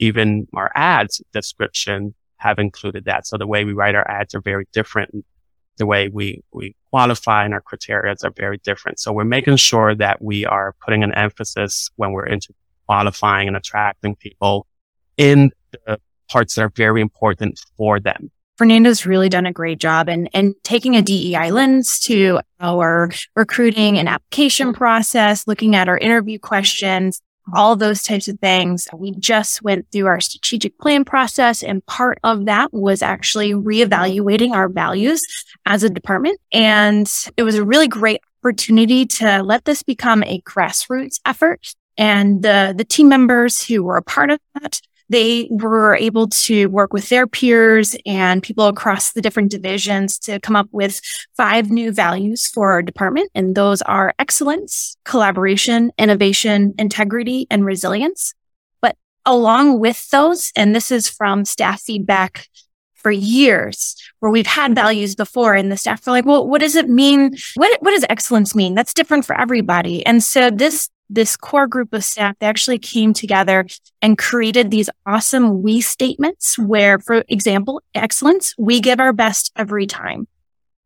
even 0.00 0.48
our 0.52 0.72
ads 0.74 1.22
description 1.32 2.14
have 2.38 2.58
included 2.58 3.04
that. 3.04 3.24
So 3.26 3.38
the 3.38 3.46
way 3.46 3.64
we 3.64 3.72
write 3.72 3.94
our 3.94 4.08
ads 4.10 4.34
are 4.34 4.40
very 4.40 4.66
different. 4.72 5.24
The 5.78 5.86
way 5.86 6.08
we, 6.08 6.42
we 6.52 6.74
qualify 6.90 7.44
and 7.44 7.54
our 7.54 7.60
criteria 7.60 8.16
are 8.24 8.32
very 8.36 8.58
different. 8.58 8.98
So 8.98 9.12
we're 9.12 9.24
making 9.24 9.56
sure 9.56 9.94
that 9.94 10.20
we 10.20 10.44
are 10.44 10.74
putting 10.84 11.04
an 11.04 11.14
emphasis 11.14 11.88
when 11.94 12.10
we're 12.10 12.26
into 12.26 12.52
qualifying 12.86 13.46
and 13.46 13.56
attracting 13.56 14.16
people 14.16 14.66
in 15.16 15.52
the 15.70 16.00
parts 16.28 16.56
that 16.56 16.62
are 16.62 16.72
very 16.74 17.00
important 17.00 17.60
for 17.76 18.00
them. 18.00 18.30
Fernando's 18.56 19.06
really 19.06 19.28
done 19.28 19.46
a 19.46 19.52
great 19.52 19.78
job 19.78 20.08
and 20.08 20.28
and 20.32 20.54
taking 20.62 20.96
a 20.96 21.02
DEI 21.02 21.50
lens 21.50 21.98
to 22.00 22.40
our 22.60 23.10
recruiting 23.34 23.98
and 23.98 24.08
application 24.08 24.72
process, 24.72 25.46
looking 25.46 25.74
at 25.74 25.88
our 25.88 25.98
interview 25.98 26.38
questions, 26.38 27.20
all 27.54 27.76
those 27.76 28.02
types 28.02 28.28
of 28.28 28.38
things. 28.40 28.88
We 28.94 29.12
just 29.12 29.62
went 29.62 29.86
through 29.92 30.06
our 30.06 30.20
strategic 30.20 30.78
plan 30.78 31.04
process 31.04 31.62
and 31.62 31.84
part 31.86 32.18
of 32.24 32.46
that 32.46 32.72
was 32.72 33.02
actually 33.02 33.52
reevaluating 33.52 34.52
our 34.52 34.68
values 34.68 35.22
as 35.66 35.82
a 35.82 35.90
department. 35.90 36.40
And 36.52 37.10
it 37.36 37.42
was 37.42 37.56
a 37.56 37.64
really 37.64 37.88
great 37.88 38.20
opportunity 38.42 39.06
to 39.06 39.42
let 39.42 39.64
this 39.64 39.82
become 39.82 40.22
a 40.24 40.40
grassroots 40.42 41.20
effort. 41.24 41.74
And 41.98 42.42
the, 42.42 42.74
the 42.76 42.84
team 42.84 43.08
members 43.08 43.64
who 43.64 43.82
were 43.82 43.96
a 43.96 44.02
part 44.02 44.30
of 44.30 44.38
that 44.60 44.80
they 45.08 45.48
were 45.50 45.96
able 45.96 46.28
to 46.28 46.66
work 46.66 46.92
with 46.92 47.08
their 47.08 47.26
peers 47.26 47.96
and 48.04 48.42
people 48.42 48.66
across 48.66 49.12
the 49.12 49.22
different 49.22 49.50
divisions 49.50 50.18
to 50.20 50.40
come 50.40 50.56
up 50.56 50.68
with 50.72 51.00
five 51.36 51.70
new 51.70 51.92
values 51.92 52.46
for 52.46 52.72
our 52.72 52.82
department. 52.82 53.30
And 53.34 53.54
those 53.54 53.82
are 53.82 54.14
excellence, 54.18 54.96
collaboration, 55.04 55.92
innovation, 55.98 56.74
integrity, 56.78 57.46
and 57.50 57.64
resilience. 57.64 58.34
But 58.80 58.96
along 59.24 59.78
with 59.78 60.08
those, 60.10 60.52
and 60.56 60.74
this 60.74 60.90
is 60.90 61.08
from 61.08 61.44
staff 61.44 61.82
feedback 61.82 62.48
for 62.94 63.12
years 63.12 63.94
where 64.18 64.32
we've 64.32 64.48
had 64.48 64.74
values 64.74 65.14
before 65.14 65.54
and 65.54 65.70
the 65.70 65.76
staff 65.76 66.08
are 66.08 66.10
like, 66.10 66.26
well, 66.26 66.44
what 66.44 66.60
does 66.60 66.74
it 66.74 66.88
mean? 66.88 67.36
What, 67.54 67.80
what 67.80 67.92
does 67.92 68.04
excellence 68.10 68.52
mean? 68.56 68.74
That's 68.74 68.92
different 68.92 69.24
for 69.24 69.38
everybody. 69.40 70.04
And 70.04 70.24
so 70.24 70.50
this 70.50 70.88
this 71.08 71.36
core 71.36 71.66
group 71.66 71.92
of 71.92 72.04
staff, 72.04 72.36
they 72.38 72.46
actually 72.46 72.78
came 72.78 73.12
together 73.12 73.66
and 74.02 74.18
created 74.18 74.70
these 74.70 74.90
awesome 75.06 75.62
we 75.62 75.80
statements 75.80 76.58
where, 76.58 76.98
for 76.98 77.24
example, 77.28 77.82
excellence, 77.94 78.54
we 78.58 78.80
give 78.80 79.00
our 79.00 79.12
best 79.12 79.52
every 79.56 79.86
time. 79.86 80.26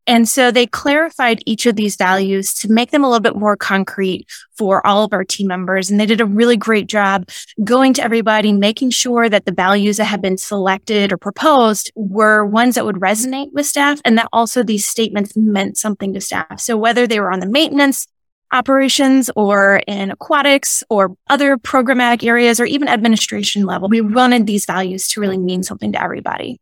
And 0.07 0.27
so 0.27 0.49
they 0.49 0.65
clarified 0.65 1.43
each 1.45 1.65
of 1.67 1.75
these 1.75 1.95
values 1.95 2.53
to 2.55 2.71
make 2.71 2.89
them 2.89 3.03
a 3.03 3.07
little 3.07 3.21
bit 3.21 3.35
more 3.35 3.55
concrete 3.55 4.25
for 4.57 4.85
all 4.85 5.03
of 5.03 5.13
our 5.13 5.23
team 5.23 5.47
members. 5.47 5.91
And 5.91 5.99
they 5.99 6.07
did 6.07 6.19
a 6.19 6.25
really 6.25 6.57
great 6.57 6.87
job 6.87 7.29
going 7.63 7.93
to 7.93 8.03
everybody, 8.03 8.51
making 8.51 8.89
sure 8.89 9.29
that 9.29 9.45
the 9.45 9.53
values 9.53 9.97
that 9.97 10.05
had 10.05 10.21
been 10.21 10.37
selected 10.37 11.13
or 11.13 11.17
proposed 11.17 11.91
were 11.95 12.45
ones 12.45 12.75
that 12.75 12.85
would 12.85 12.95
resonate 12.95 13.53
with 13.53 13.67
staff 13.67 14.01
and 14.03 14.17
that 14.17 14.27
also 14.33 14.63
these 14.63 14.87
statements 14.87 15.37
meant 15.37 15.77
something 15.77 16.13
to 16.13 16.21
staff. 16.21 16.59
So 16.59 16.77
whether 16.77 17.05
they 17.05 17.19
were 17.19 17.31
on 17.31 17.39
the 17.39 17.45
maintenance 17.45 18.07
operations 18.51 19.29
or 19.35 19.81
in 19.87 20.11
aquatics 20.11 20.83
or 20.89 21.15
other 21.29 21.57
programmatic 21.57 22.25
areas 22.25 22.59
or 22.59 22.65
even 22.65 22.87
administration 22.87 23.65
level. 23.65 23.89
We 23.89 24.01
wanted 24.01 24.47
these 24.47 24.65
values 24.65 25.07
to 25.09 25.21
really 25.21 25.37
mean 25.37 25.63
something 25.63 25.91
to 25.93 26.01
everybody. 26.01 26.59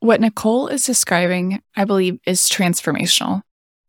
What 0.00 0.20
Nicole 0.20 0.68
is 0.68 0.84
describing, 0.84 1.62
I 1.76 1.84
believe, 1.84 2.18
is 2.26 2.42
transformational. 2.42 3.42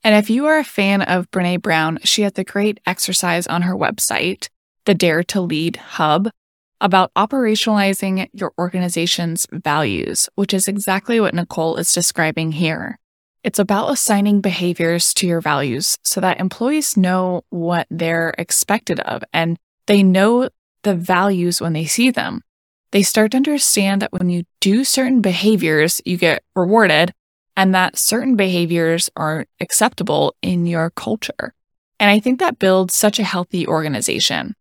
And 0.03 0.15
if 0.15 0.29
you 0.29 0.45
are 0.45 0.59
a 0.59 0.63
fan 0.63 1.01
of 1.01 1.31
Brene 1.31 1.61
Brown, 1.61 1.99
she 2.03 2.23
has 2.23 2.33
a 2.37 2.43
great 2.43 2.79
exercise 2.85 3.47
on 3.47 3.63
her 3.63 3.75
website, 3.75 4.49
the 4.85 4.93
Dare 4.93 5.23
to 5.23 5.41
Lead 5.41 5.77
Hub, 5.77 6.29
about 6.81 7.13
operationalizing 7.13 8.27
your 8.33 8.53
organization's 8.59 9.47
values, 9.51 10.27
which 10.35 10.53
is 10.53 10.67
exactly 10.67 11.19
what 11.19 11.33
Nicole 11.33 11.77
is 11.77 11.93
describing 11.93 12.51
here. 12.51 12.99
It's 13.43 13.59
about 13.59 13.91
assigning 13.91 14.39
behaviors 14.39 15.13
to 15.15 15.27
your 15.27 15.41
values 15.41 15.97
so 16.03 16.21
that 16.21 16.39
employees 16.39 16.95
know 16.95 17.43
what 17.49 17.87
they're 17.91 18.33
expected 18.37 19.01
of 19.01 19.21
and 19.33 19.59
they 19.85 20.01
know 20.01 20.47
the 20.83 20.95
values 20.95 21.59
when 21.59 21.73
they 21.73 21.85
see 21.85 22.09
them. 22.09 22.41
They 22.91 23.03
start 23.03 23.31
to 23.31 23.37
understand 23.37 24.01
that 24.01 24.13
when 24.13 24.29
you 24.29 24.43
do 24.61 24.85
certain 24.85 25.19
behaviors, 25.19 26.01
you 26.05 26.15
get 26.15 26.43
rewarded 26.55 27.13
and 27.57 27.75
that 27.75 27.97
certain 27.97 28.37
behaviors 28.37 29.09
are 29.17 29.45
acceptable 29.59 30.35
in 30.41 30.65
your 30.65 30.89
culture. 30.91 31.53
And 31.99 32.09
I 32.09 32.19
think 32.19 32.39
that 32.39 32.59
builds 32.59 32.95
such 32.95 33.19
a 33.19 33.23
healthy 33.25 33.67
organization. 33.67 34.55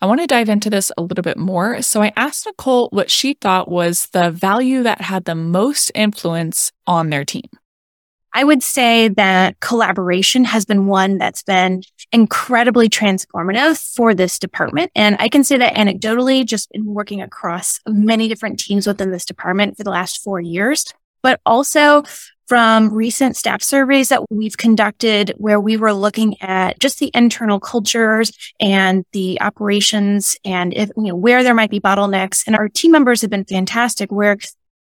I 0.00 0.06
want 0.06 0.20
to 0.20 0.26
dive 0.26 0.48
into 0.48 0.70
this 0.70 0.90
a 0.98 1.02
little 1.02 1.22
bit 1.22 1.38
more. 1.38 1.82
So 1.82 2.02
I 2.02 2.12
asked 2.16 2.46
Nicole 2.46 2.88
what 2.90 3.10
she 3.10 3.34
thought 3.34 3.70
was 3.70 4.08
the 4.08 4.30
value 4.30 4.82
that 4.82 5.02
had 5.02 5.24
the 5.24 5.36
most 5.36 5.92
influence 5.94 6.72
on 6.86 7.10
their 7.10 7.24
team. 7.24 7.48
I 8.34 8.42
would 8.42 8.62
say 8.64 9.08
that 9.08 9.60
collaboration 9.60 10.44
has 10.44 10.64
been 10.64 10.86
one 10.86 11.18
that's 11.18 11.44
been 11.44 11.82
incredibly 12.12 12.88
transformative 12.88 13.80
for 13.94 14.12
this 14.12 14.40
department. 14.40 14.90
And 14.96 15.16
I 15.20 15.28
can 15.28 15.44
say 15.44 15.56
that 15.56 15.74
anecdotally, 15.74 16.44
just 16.44 16.68
in 16.72 16.84
working 16.84 17.22
across 17.22 17.78
many 17.86 18.26
different 18.26 18.58
teams 18.58 18.88
within 18.88 19.12
this 19.12 19.24
department 19.24 19.76
for 19.76 19.84
the 19.84 19.90
last 19.90 20.20
four 20.22 20.40
years, 20.40 20.84
but 21.22 21.40
also 21.46 22.02
from 22.46 22.92
recent 22.92 23.36
staff 23.36 23.62
surveys 23.62 24.10
that 24.10 24.22
we've 24.30 24.56
conducted 24.56 25.32
where 25.38 25.60
we 25.60 25.76
were 25.76 25.94
looking 25.94 26.40
at 26.42 26.78
just 26.78 26.98
the 26.98 27.10
internal 27.14 27.58
cultures 27.58 28.32
and 28.60 29.04
the 29.12 29.40
operations 29.40 30.36
and 30.44 30.74
if, 30.74 30.90
you 30.96 31.04
know, 31.04 31.16
where 31.16 31.42
there 31.42 31.54
might 31.54 31.70
be 31.70 31.80
bottlenecks. 31.80 32.42
And 32.46 32.54
our 32.56 32.68
team 32.68 32.90
members 32.90 33.22
have 33.22 33.30
been 33.30 33.46
fantastic 33.46 34.12
where 34.12 34.36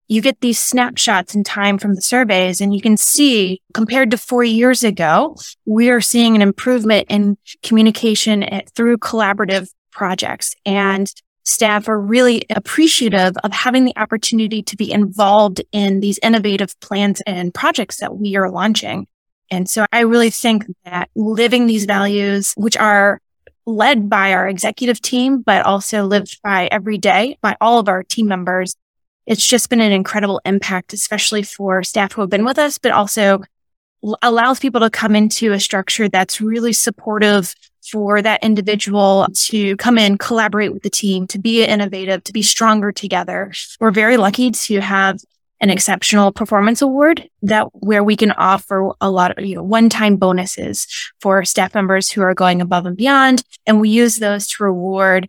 you 0.08 0.22
get 0.22 0.40
these 0.40 0.58
snapshots 0.58 1.34
in 1.34 1.44
time 1.44 1.78
from 1.78 1.94
the 1.94 2.02
surveys 2.02 2.60
and 2.60 2.74
you 2.74 2.80
can 2.80 2.96
see 2.96 3.60
compared 3.74 4.10
to 4.10 4.18
four 4.18 4.44
years 4.44 4.84
ago, 4.84 5.36
we 5.64 5.90
are 5.90 6.00
seeing 6.00 6.36
an 6.36 6.42
improvement 6.42 7.06
in 7.08 7.36
communication 7.62 8.44
through 8.74 8.98
collaborative 8.98 9.70
projects 9.90 10.54
and 10.64 11.12
staff 11.46 11.88
are 11.88 12.00
really 12.00 12.44
appreciative 12.50 13.32
of 13.44 13.52
having 13.52 13.84
the 13.84 13.96
opportunity 13.96 14.62
to 14.62 14.76
be 14.76 14.90
involved 14.90 15.62
in 15.72 16.00
these 16.00 16.18
innovative 16.22 16.78
plans 16.80 17.22
and 17.26 17.54
projects 17.54 18.00
that 18.00 18.16
we 18.16 18.36
are 18.36 18.50
launching. 18.50 19.06
And 19.50 19.68
so 19.70 19.86
I 19.92 20.00
really 20.00 20.30
think 20.30 20.66
that 20.84 21.08
living 21.14 21.66
these 21.66 21.84
values, 21.84 22.52
which 22.56 22.76
are 22.76 23.20
led 23.64 24.10
by 24.10 24.32
our 24.32 24.48
executive 24.48 25.00
team, 25.00 25.40
but 25.40 25.64
also 25.64 26.04
lived 26.04 26.40
by 26.42 26.68
every 26.70 26.98
day 26.98 27.38
by 27.42 27.56
all 27.60 27.78
of 27.78 27.88
our 27.88 28.02
team 28.02 28.26
members, 28.26 28.74
it's 29.26 29.46
just 29.46 29.68
been 29.68 29.80
an 29.80 29.92
incredible 29.92 30.40
impact, 30.44 30.92
especially 30.92 31.42
for 31.42 31.82
staff 31.82 32.12
who 32.12 32.20
have 32.20 32.30
been 32.30 32.44
with 32.44 32.58
us, 32.58 32.78
but 32.78 32.92
also 32.92 33.42
allows 34.22 34.60
people 34.60 34.80
to 34.80 34.90
come 34.90 35.16
into 35.16 35.52
a 35.52 35.60
structure 35.60 36.08
that's 36.08 36.40
really 36.40 36.72
supportive 36.72 37.54
for 37.90 38.20
that 38.22 38.42
individual 38.42 39.26
to 39.34 39.76
come 39.76 39.98
in, 39.98 40.18
collaborate 40.18 40.72
with 40.72 40.82
the 40.82 40.90
team, 40.90 41.26
to 41.28 41.38
be 41.38 41.64
innovative, 41.64 42.22
to 42.24 42.32
be 42.32 42.42
stronger 42.42 42.92
together. 42.92 43.52
We're 43.80 43.90
very 43.90 44.16
lucky 44.16 44.50
to 44.50 44.80
have 44.80 45.20
an 45.60 45.70
exceptional 45.70 46.32
performance 46.32 46.82
award 46.82 47.28
that 47.42 47.68
where 47.72 48.04
we 48.04 48.16
can 48.16 48.32
offer 48.32 48.92
a 49.00 49.10
lot 49.10 49.38
of 49.38 49.44
you 49.44 49.56
know 49.56 49.62
one-time 49.62 50.16
bonuses 50.16 50.86
for 51.20 51.44
staff 51.44 51.74
members 51.74 52.10
who 52.10 52.20
are 52.20 52.34
going 52.34 52.60
above 52.60 52.84
and 52.84 52.96
beyond 52.96 53.42
and 53.66 53.80
we 53.80 53.88
use 53.88 54.18
those 54.18 54.46
to 54.48 54.64
reward 54.64 55.28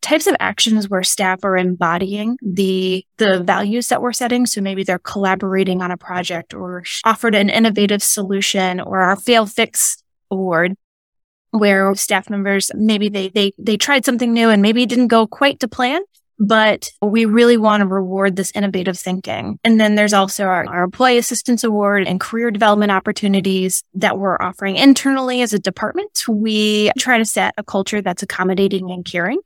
types 0.00 0.26
of 0.26 0.36
actions 0.40 0.88
where 0.88 1.02
staff 1.02 1.44
are 1.44 1.56
embodying 1.56 2.36
the 2.42 3.04
the 3.16 3.42
values 3.42 3.88
that 3.88 4.00
we're 4.00 4.12
setting 4.12 4.46
so 4.46 4.60
maybe 4.60 4.84
they're 4.84 4.98
collaborating 4.98 5.82
on 5.82 5.90
a 5.90 5.96
project 5.96 6.54
or 6.54 6.84
offered 7.04 7.34
an 7.34 7.50
innovative 7.50 8.02
solution 8.02 8.80
or 8.80 9.00
our 9.00 9.16
fail 9.16 9.46
fix 9.46 10.02
award 10.30 10.74
where 11.50 11.94
staff 11.94 12.30
members 12.30 12.70
maybe 12.74 13.08
they 13.08 13.28
they 13.28 13.52
they 13.58 13.76
tried 13.76 14.04
something 14.04 14.32
new 14.32 14.48
and 14.48 14.62
maybe 14.62 14.82
it 14.82 14.88
didn't 14.88 15.08
go 15.08 15.26
quite 15.26 15.58
to 15.60 15.68
plan 15.68 16.00
but 16.38 16.90
we 17.02 17.24
really 17.24 17.56
want 17.56 17.80
to 17.80 17.86
reward 17.86 18.36
this 18.36 18.52
innovative 18.54 18.98
thinking. 18.98 19.58
And 19.64 19.80
then 19.80 19.96
there's 19.96 20.12
also 20.12 20.44
our, 20.44 20.64
our, 20.66 20.84
employee 20.84 21.18
assistance 21.18 21.64
award 21.64 22.06
and 22.06 22.20
career 22.20 22.50
development 22.50 22.92
opportunities 22.92 23.82
that 23.94 24.18
we're 24.18 24.40
offering 24.40 24.76
internally 24.76 25.42
as 25.42 25.52
a 25.52 25.58
department. 25.58 26.28
We 26.28 26.92
try 26.96 27.18
to 27.18 27.24
set 27.24 27.54
a 27.58 27.64
culture 27.64 28.00
that's 28.00 28.22
accommodating 28.22 28.90
and 28.90 29.04
caring. 29.04 29.40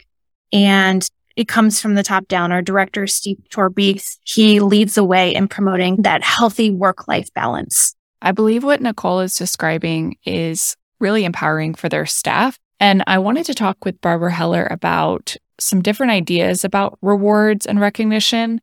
And 0.53 1.09
it 1.37 1.49
comes 1.49 1.81
from 1.81 1.95
the 1.95 2.03
top 2.03 2.29
down. 2.29 2.53
Our 2.53 2.63
director, 2.63 3.07
Steve 3.07 3.39
Torpy, 3.51 4.03
he 4.25 4.61
leads 4.61 4.95
the 4.95 5.05
way 5.05 5.35
in 5.35 5.49
promoting 5.49 6.03
that 6.03 6.23
healthy 6.23 6.71
work 6.71 7.09
life 7.09 7.33
balance. 7.35 7.95
I 8.21 8.33
believe 8.33 8.63
what 8.63 8.81
Nicole 8.81 9.21
is 9.21 9.35
describing 9.35 10.17
is 10.25 10.77
really 11.01 11.25
empowering 11.25 11.75
for 11.75 11.89
their 11.89 12.07
staff. 12.07 12.59
And 12.79 13.03
I 13.07 13.19
wanted 13.19 13.47
to 13.47 13.55
talk 13.55 13.85
with 13.85 14.01
Barbara 14.01 14.33
Heller 14.33 14.67
about 14.71 15.37
some 15.59 15.83
different 15.83 16.13
ideas 16.13 16.65
about 16.65 16.99
rewards 17.03 17.67
and 17.67 17.81
recognition 17.81 18.61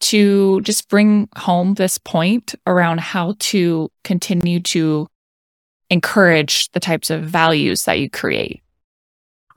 to 0.00 0.60
just 0.62 0.88
bring 0.88 1.28
home 1.36 1.74
this 1.74 1.98
point 1.98 2.54
around 2.66 3.00
how 3.00 3.34
to 3.38 3.90
continue 4.02 4.60
to 4.60 5.06
encourage 5.90 6.70
the 6.70 6.80
types 6.80 7.10
of 7.10 7.22
values 7.22 7.84
that 7.84 7.98
you 7.98 8.08
create. 8.08 8.62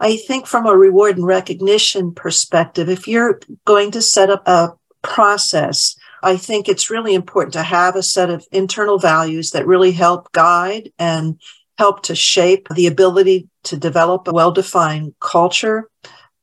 I 0.03 0.17
think 0.17 0.47
from 0.47 0.67
a 0.67 0.75
reward 0.75 1.15
and 1.15 1.25
recognition 1.25 2.13
perspective, 2.13 2.89
if 2.89 3.07
you're 3.07 3.39
going 3.63 3.89
to 3.91 4.01
set 4.01 4.29
up 4.29 4.45
a 4.45 4.73
process, 5.01 5.95
I 6.21 6.35
think 6.35 6.67
it's 6.67 6.89
really 6.89 7.15
important 7.15 7.53
to 7.53 7.63
have 7.63 7.95
a 7.95 8.03
set 8.03 8.29
of 8.29 8.45
internal 8.51 8.99
values 8.99 9.51
that 9.51 9.65
really 9.65 9.93
help 9.93 10.29
guide 10.33 10.91
and 10.99 11.39
help 11.77 12.03
to 12.03 12.15
shape 12.15 12.67
the 12.75 12.85
ability 12.85 13.47
to 13.63 13.77
develop 13.77 14.27
a 14.27 14.33
well 14.33 14.51
defined 14.51 15.13
culture. 15.21 15.89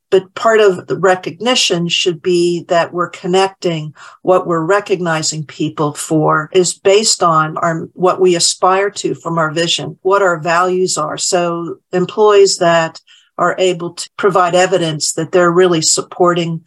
But 0.09 0.35
part 0.35 0.61
of 0.61 0.87
the 0.87 0.99
recognition 0.99 1.87
should 1.89 2.23
be 2.23 2.65
that 2.65 2.95
we're 2.95 3.11
connecting 3.11 3.95
what 4.23 4.47
we're 4.47 4.65
recognizing 4.65 5.45
people 5.45 5.93
for 5.93 6.49
is 6.55 6.73
based 6.73 7.23
on 7.23 7.59
our, 7.59 7.91
what 7.93 8.23
we 8.23 8.35
aspire 8.37 8.91
to 8.91 9.15
from 9.15 9.37
our 9.37 9.51
vision, 9.51 9.99
what 10.01 10.23
our 10.23 10.41
values 10.41 10.97
are. 10.97 11.19
So 11.19 11.79
employees 11.93 12.57
that 12.57 13.03
are 13.41 13.57
able 13.59 13.95
to 13.95 14.09
provide 14.19 14.55
evidence 14.55 15.15
that 15.15 15.33
they're 15.33 15.51
really 15.51 15.81
supporting 15.83 16.65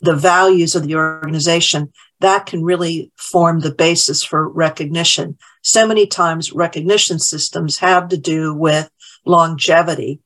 the 0.00 0.16
values 0.16 0.74
of 0.74 0.82
the 0.82 0.96
organization, 0.96 1.92
that 2.20 2.46
can 2.46 2.64
really 2.64 3.12
form 3.16 3.60
the 3.60 3.74
basis 3.74 4.24
for 4.24 4.48
recognition. 4.48 5.36
So 5.62 5.86
many 5.86 6.06
times 6.06 6.52
recognition 6.52 7.18
systems 7.18 7.78
have 7.78 8.08
to 8.08 8.16
do 8.16 8.54
with 8.54 8.90
longevity 9.26 10.20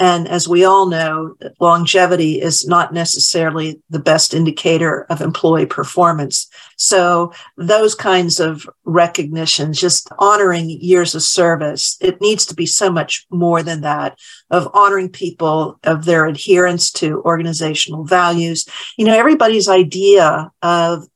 and 0.00 0.26
as 0.28 0.48
we 0.48 0.64
all 0.64 0.86
know, 0.86 1.36
longevity 1.60 2.40
is 2.40 2.66
not 2.66 2.94
necessarily 2.94 3.82
the 3.90 3.98
best 3.98 4.32
indicator 4.32 5.04
of 5.10 5.20
employee 5.20 5.66
performance. 5.66 6.48
So 6.76 7.34
those 7.58 7.94
kinds 7.94 8.40
of 8.40 8.66
recognitions, 8.84 9.78
just 9.78 10.08
honoring 10.18 10.70
years 10.70 11.14
of 11.14 11.22
service, 11.22 11.98
it 12.00 12.18
needs 12.18 12.46
to 12.46 12.54
be 12.54 12.64
so 12.64 12.90
much 12.90 13.26
more 13.30 13.62
than 13.62 13.82
that 13.82 14.18
of 14.50 14.70
honoring 14.72 15.10
people 15.10 15.78
of 15.84 16.06
their 16.06 16.24
adherence 16.24 16.90
to 16.92 17.20
organizational 17.24 18.04
values. 18.04 18.66
You 18.96 19.04
know, 19.04 19.14
everybody's 19.14 19.68
idea 19.68 20.50
of 20.62 21.06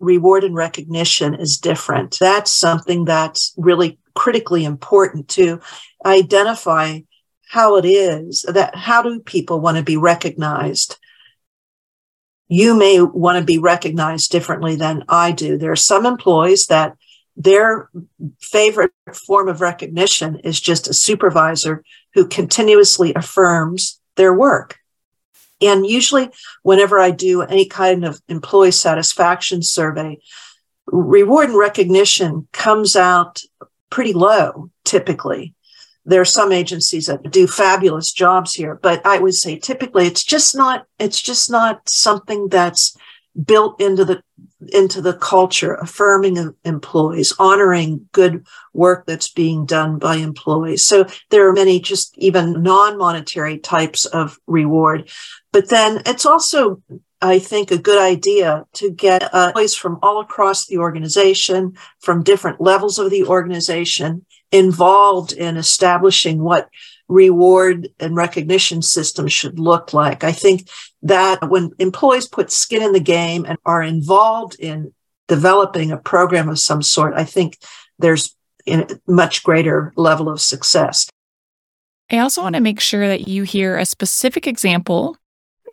reward 0.00 0.44
and 0.44 0.54
recognition 0.54 1.32
is 1.34 1.56
different. 1.56 2.18
That's 2.20 2.52
something 2.52 3.06
that's 3.06 3.54
really 3.56 3.98
critically 4.14 4.66
important 4.66 5.28
to 5.28 5.60
identify 6.04 7.00
how 7.54 7.76
it 7.76 7.84
is 7.84 8.44
that 8.48 8.74
how 8.74 9.00
do 9.00 9.20
people 9.20 9.60
want 9.60 9.76
to 9.76 9.82
be 9.84 9.96
recognized? 9.96 10.98
You 12.48 12.76
may 12.76 13.00
want 13.00 13.38
to 13.38 13.44
be 13.44 13.58
recognized 13.58 14.32
differently 14.32 14.74
than 14.74 15.04
i 15.08 15.30
do. 15.30 15.56
There 15.56 15.70
are 15.70 15.90
some 15.92 16.04
employees 16.04 16.66
that 16.66 16.96
their 17.36 17.90
favorite 18.40 18.90
form 19.12 19.48
of 19.48 19.60
recognition 19.60 20.40
is 20.40 20.60
just 20.60 20.88
a 20.88 20.94
supervisor 20.94 21.84
who 22.14 22.26
continuously 22.26 23.14
affirms 23.14 24.00
their 24.16 24.34
work. 24.34 24.80
And 25.60 25.86
usually 25.86 26.30
whenever 26.64 26.98
i 26.98 27.12
do 27.12 27.42
any 27.42 27.66
kind 27.66 28.04
of 28.04 28.20
employee 28.28 28.72
satisfaction 28.72 29.62
survey 29.62 30.18
reward 30.86 31.50
and 31.50 31.58
recognition 31.58 32.48
comes 32.50 32.96
out 32.96 33.42
pretty 33.90 34.12
low 34.12 34.70
typically 34.84 35.54
there 36.04 36.20
are 36.20 36.26
some 36.26 36.52
agencies 36.52 37.06
that 37.06 37.30
do 37.30 37.46
fabulous 37.46 38.12
jobs 38.12 38.54
here, 38.54 38.78
but 38.82 39.04
I 39.06 39.18
would 39.18 39.34
say 39.34 39.58
typically 39.58 40.06
it's 40.06 40.24
just 40.24 40.54
not, 40.54 40.86
it's 40.98 41.20
just 41.20 41.50
not 41.50 41.88
something 41.88 42.48
that's 42.48 42.96
built 43.42 43.80
into 43.80 44.04
the 44.04 44.22
into 44.72 45.02
the 45.02 45.14
culture, 45.14 45.74
affirming 45.74 46.54
employees, 46.64 47.34
honoring 47.38 48.08
good 48.12 48.46
work 48.72 49.04
that's 49.06 49.28
being 49.28 49.66
done 49.66 49.98
by 49.98 50.16
employees. 50.16 50.84
So 50.84 51.06
there 51.30 51.48
are 51.48 51.52
many 51.52 51.80
just 51.80 52.16
even 52.18 52.62
non-monetary 52.62 53.58
types 53.58 54.06
of 54.06 54.38
reward. 54.46 55.10
But 55.52 55.68
then 55.68 56.02
it's 56.06 56.24
also 56.24 56.82
I 57.20 57.38
think 57.38 57.70
a 57.70 57.78
good 57.78 58.00
idea 58.00 58.64
to 58.74 58.90
get 58.90 59.34
uh, 59.34 59.46
employees 59.48 59.74
from 59.74 59.98
all 60.02 60.20
across 60.20 60.66
the 60.66 60.78
organization, 60.78 61.76
from 62.00 62.22
different 62.22 62.60
levels 62.60 62.98
of 62.98 63.10
the 63.10 63.24
organization, 63.24 64.26
involved 64.54 65.32
in 65.32 65.56
establishing 65.56 66.40
what 66.40 66.68
reward 67.08 67.88
and 67.98 68.14
recognition 68.14 68.80
systems 68.82 69.32
should 69.32 69.58
look 69.58 69.92
like. 69.92 70.22
I 70.22 70.30
think 70.30 70.68
that 71.02 71.50
when 71.50 71.72
employees 71.80 72.28
put 72.28 72.52
skin 72.52 72.80
in 72.80 72.92
the 72.92 73.00
game 73.00 73.44
and 73.44 73.58
are 73.66 73.82
involved 73.82 74.54
in 74.60 74.94
developing 75.26 75.90
a 75.90 75.96
program 75.96 76.48
of 76.48 76.60
some 76.60 76.82
sort, 76.82 77.14
I 77.14 77.24
think 77.24 77.58
there's 77.98 78.36
a 78.68 78.86
much 79.08 79.42
greater 79.42 79.92
level 79.96 80.28
of 80.28 80.40
success. 80.40 81.10
I 82.10 82.18
also 82.18 82.42
want 82.42 82.54
to 82.54 82.60
make 82.60 82.80
sure 82.80 83.08
that 83.08 83.26
you 83.26 83.42
hear 83.42 83.76
a 83.76 83.84
specific 83.84 84.46
example 84.46 85.16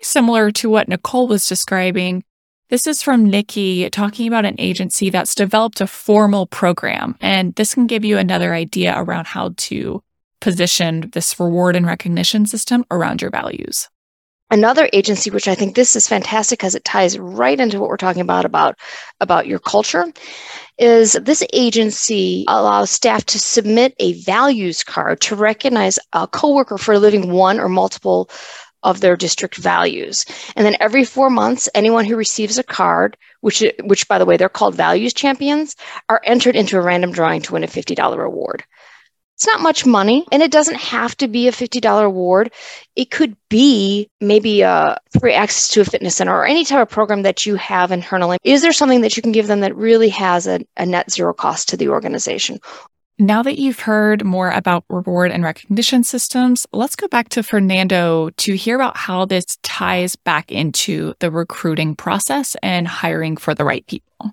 similar 0.01 0.49
to 0.51 0.69
what 0.71 0.87
Nicole 0.87 1.27
was 1.27 1.47
describing 1.47 2.23
This 2.71 2.87
is 2.87 3.01
from 3.01 3.25
Nikki 3.25 3.89
talking 3.89 4.29
about 4.29 4.45
an 4.45 4.55
agency 4.57 5.09
that's 5.09 5.35
developed 5.35 5.81
a 5.81 5.87
formal 5.87 6.45
program. 6.45 7.17
And 7.19 7.53
this 7.55 7.73
can 7.73 7.85
give 7.85 8.05
you 8.05 8.17
another 8.17 8.53
idea 8.53 8.93
around 8.95 9.27
how 9.27 9.53
to 9.57 10.01
position 10.39 11.09
this 11.11 11.37
reward 11.37 11.75
and 11.75 11.85
recognition 11.85 12.45
system 12.45 12.85
around 12.89 13.21
your 13.21 13.29
values. 13.29 13.89
Another 14.51 14.89
agency, 14.93 15.29
which 15.29 15.49
I 15.49 15.55
think 15.55 15.75
this 15.75 15.97
is 15.97 16.07
fantastic 16.07 16.59
because 16.59 16.73
it 16.73 16.85
ties 16.85 17.19
right 17.19 17.59
into 17.59 17.77
what 17.77 17.89
we're 17.89 17.97
talking 17.97 18.21
about 18.21 18.45
about, 18.45 18.79
about 19.19 19.47
your 19.47 19.59
culture, 19.59 20.05
is 20.77 21.13
this 21.21 21.43
agency 21.51 22.45
allows 22.47 22.89
staff 22.89 23.25
to 23.25 23.39
submit 23.39 23.95
a 23.99 24.13
values 24.21 24.81
card 24.81 25.19
to 25.21 25.35
recognize 25.35 25.99
a 26.13 26.25
coworker 26.25 26.77
for 26.77 26.97
living 26.97 27.33
one 27.33 27.59
or 27.59 27.67
multiple 27.67 28.29
of 28.83 29.01
their 29.01 29.15
district 29.15 29.57
values. 29.57 30.25
And 30.55 30.65
then 30.65 30.77
every 30.79 31.03
four 31.03 31.29
months, 31.29 31.69
anyone 31.75 32.05
who 32.05 32.15
receives 32.15 32.57
a 32.57 32.63
card, 32.63 33.17
which, 33.41 33.63
which 33.83 34.07
by 34.07 34.17
the 34.17 34.25
way, 34.25 34.37
they're 34.37 34.49
called 34.49 34.75
values 34.75 35.13
champions, 35.13 35.75
are 36.09 36.21
entered 36.23 36.55
into 36.55 36.77
a 36.77 36.81
random 36.81 37.11
drawing 37.11 37.41
to 37.43 37.53
win 37.53 37.63
a 37.63 37.67
$50 37.67 38.17
reward. 38.17 38.63
It's 39.41 39.47
not 39.47 39.61
much 39.61 39.87
money, 39.87 40.23
and 40.31 40.43
it 40.43 40.51
doesn't 40.51 40.75
have 40.75 41.17
to 41.17 41.27
be 41.27 41.47
a 41.47 41.51
$50 41.51 42.05
award. 42.05 42.53
It 42.95 43.09
could 43.09 43.35
be 43.49 44.07
maybe 44.19 44.61
a 44.61 44.99
free 45.19 45.33
access 45.33 45.67
to 45.69 45.81
a 45.81 45.85
fitness 45.85 46.15
center 46.15 46.35
or 46.35 46.45
any 46.45 46.63
type 46.63 46.83
of 46.83 46.89
program 46.89 47.23
that 47.23 47.43
you 47.43 47.55
have 47.55 47.91
internally. 47.91 48.37
Is 48.43 48.61
there 48.61 48.71
something 48.71 49.01
that 49.01 49.17
you 49.17 49.23
can 49.23 49.31
give 49.31 49.47
them 49.47 49.61
that 49.61 49.75
really 49.75 50.09
has 50.09 50.45
a, 50.45 50.59
a 50.77 50.85
net 50.85 51.09
zero 51.09 51.33
cost 51.33 51.69
to 51.69 51.77
the 51.77 51.89
organization? 51.89 52.59
Now 53.21 53.43
that 53.43 53.59
you've 53.59 53.81
heard 53.81 54.25
more 54.25 54.49
about 54.49 54.83
reward 54.89 55.29
and 55.29 55.43
recognition 55.43 56.03
systems, 56.03 56.65
let's 56.73 56.95
go 56.95 57.07
back 57.07 57.29
to 57.29 57.43
Fernando 57.43 58.31
to 58.37 58.55
hear 58.55 58.73
about 58.73 58.97
how 58.97 59.25
this 59.25 59.59
ties 59.61 60.15
back 60.15 60.51
into 60.51 61.13
the 61.19 61.29
recruiting 61.29 61.95
process 61.95 62.55
and 62.63 62.87
hiring 62.87 63.37
for 63.37 63.53
the 63.53 63.63
right 63.63 63.85
people. 63.85 64.31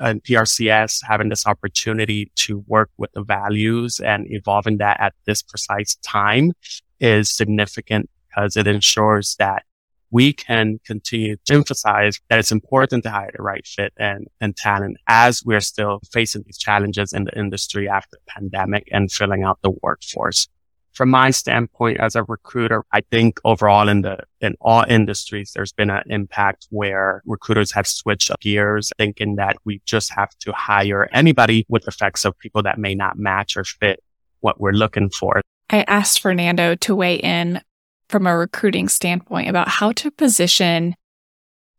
Uh, 0.00 0.06
and 0.06 0.24
PRCS 0.24 1.00
having 1.06 1.28
this 1.28 1.46
opportunity 1.46 2.32
to 2.36 2.64
work 2.66 2.88
with 2.96 3.12
the 3.12 3.22
values 3.22 4.00
and 4.00 4.26
evolving 4.30 4.78
that 4.78 4.98
at 4.98 5.12
this 5.26 5.42
precise 5.42 5.96
time 5.96 6.52
is 6.98 7.30
significant 7.30 8.08
because 8.26 8.56
it 8.56 8.66
ensures 8.66 9.36
that 9.38 9.64
we 10.10 10.32
can 10.32 10.78
continue 10.86 11.36
to 11.44 11.54
emphasize 11.54 12.20
that 12.28 12.38
it's 12.38 12.52
important 12.52 13.02
to 13.04 13.10
hire 13.10 13.30
the 13.36 13.42
right 13.42 13.66
fit 13.66 13.92
and, 13.96 14.26
and 14.40 14.56
talent 14.56 14.96
as 15.08 15.42
we're 15.44 15.60
still 15.60 16.00
facing 16.12 16.42
these 16.46 16.58
challenges 16.58 17.12
in 17.12 17.24
the 17.24 17.38
industry 17.38 17.88
after 17.88 18.10
the 18.12 18.32
pandemic 18.32 18.88
and 18.92 19.10
filling 19.10 19.42
out 19.42 19.58
the 19.62 19.72
workforce. 19.82 20.48
From 20.92 21.10
my 21.10 21.32
standpoint 21.32 21.98
as 21.98 22.14
a 22.14 22.22
recruiter, 22.22 22.84
I 22.92 23.00
think 23.10 23.40
overall 23.44 23.88
in 23.88 24.02
the, 24.02 24.18
in 24.40 24.54
all 24.60 24.84
industries, 24.88 25.50
there's 25.52 25.72
been 25.72 25.90
an 25.90 26.04
impact 26.06 26.68
where 26.70 27.20
recruiters 27.26 27.72
have 27.72 27.88
switched 27.88 28.30
gears 28.40 28.92
thinking 28.96 29.34
that 29.36 29.56
we 29.64 29.82
just 29.86 30.12
have 30.12 30.30
to 30.38 30.52
hire 30.52 31.08
anybody 31.12 31.66
with 31.68 31.88
effects 31.88 32.24
of 32.24 32.38
people 32.38 32.62
that 32.62 32.78
may 32.78 32.94
not 32.94 33.18
match 33.18 33.56
or 33.56 33.64
fit 33.64 34.04
what 34.38 34.60
we're 34.60 34.70
looking 34.70 35.10
for. 35.10 35.40
I 35.70 35.84
asked 35.88 36.20
Fernando 36.20 36.76
to 36.76 36.94
weigh 36.94 37.16
in 37.16 37.60
from 38.08 38.26
a 38.26 38.36
recruiting 38.36 38.88
standpoint 38.88 39.48
about 39.48 39.68
how 39.68 39.92
to 39.92 40.10
position 40.10 40.94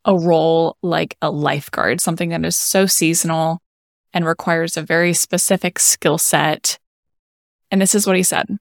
a 0.05 0.17
role 0.17 0.77
like 0.81 1.17
a 1.21 1.31
lifeguard, 1.31 1.99
something 1.99 2.29
that 2.29 2.45
is 2.45 2.55
so 2.55 2.85
seasonal 2.85 3.61
and 4.13 4.25
requires 4.25 4.77
a 4.77 4.81
very 4.81 5.13
specific 5.13 5.79
skill 5.79 6.17
set. 6.17 6.79
And 7.71 7.81
this 7.81 7.95
is 7.95 8.07
what 8.07 8.15
he 8.15 8.23
said. 8.23 8.57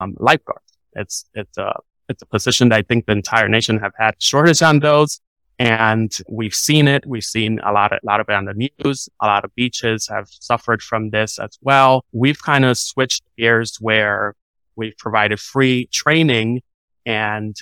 Um, 0.00 0.14
lifeguard. 0.18 0.60
It's, 0.94 1.24
it's 1.34 1.56
a, 1.56 1.74
it's 2.08 2.22
a 2.22 2.26
position 2.26 2.68
that 2.70 2.76
I 2.76 2.82
think 2.82 3.06
the 3.06 3.12
entire 3.12 3.48
nation 3.48 3.78
have 3.78 3.92
had 3.98 4.14
shortage 4.18 4.62
on 4.62 4.80
those. 4.80 5.20
And 5.60 6.16
we've 6.28 6.54
seen 6.54 6.86
it. 6.86 7.04
We've 7.06 7.24
seen 7.24 7.58
a 7.64 7.72
lot 7.72 7.92
of, 7.92 7.98
a 8.02 8.06
lot 8.06 8.20
of 8.20 8.28
it 8.28 8.34
on 8.34 8.44
the 8.44 8.54
news. 8.54 9.08
A 9.20 9.26
lot 9.26 9.44
of 9.44 9.54
beaches 9.56 10.06
have 10.08 10.28
suffered 10.28 10.82
from 10.82 11.10
this 11.10 11.38
as 11.38 11.58
well. 11.62 12.04
We've 12.12 12.40
kind 12.40 12.64
of 12.64 12.78
switched 12.78 13.24
gears 13.36 13.78
where 13.80 14.34
we've 14.76 14.96
provided 14.96 15.40
free 15.40 15.88
training 15.92 16.62
and 17.08 17.56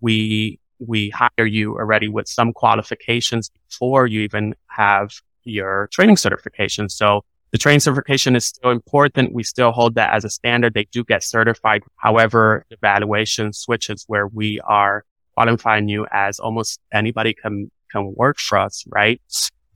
we 0.00 0.58
we 0.78 1.10
hire 1.10 1.46
you 1.46 1.76
already 1.76 2.08
with 2.08 2.28
some 2.28 2.52
qualifications 2.52 3.50
before 3.68 4.06
you 4.06 4.20
even 4.20 4.54
have 4.68 5.10
your 5.44 5.88
training 5.92 6.16
certification. 6.16 6.88
So 6.88 7.22
the 7.50 7.58
training 7.58 7.80
certification 7.80 8.34
is 8.36 8.44
still 8.44 8.70
important. 8.70 9.34
We 9.34 9.42
still 9.42 9.72
hold 9.72 9.94
that 9.94 10.12
as 10.12 10.24
a 10.24 10.30
standard. 10.30 10.74
They 10.74 10.86
do 10.90 11.04
get 11.04 11.22
certified. 11.22 11.82
However, 11.96 12.64
the 12.68 12.76
evaluation 12.76 13.52
switches 13.52 14.04
where 14.06 14.26
we 14.26 14.60
are 14.60 15.04
qualifying 15.34 15.88
you 15.88 16.06
as 16.10 16.38
almost 16.38 16.80
anybody 16.92 17.34
can, 17.34 17.70
can 17.90 18.14
work 18.14 18.38
for 18.38 18.58
us, 18.58 18.84
right? 18.88 19.20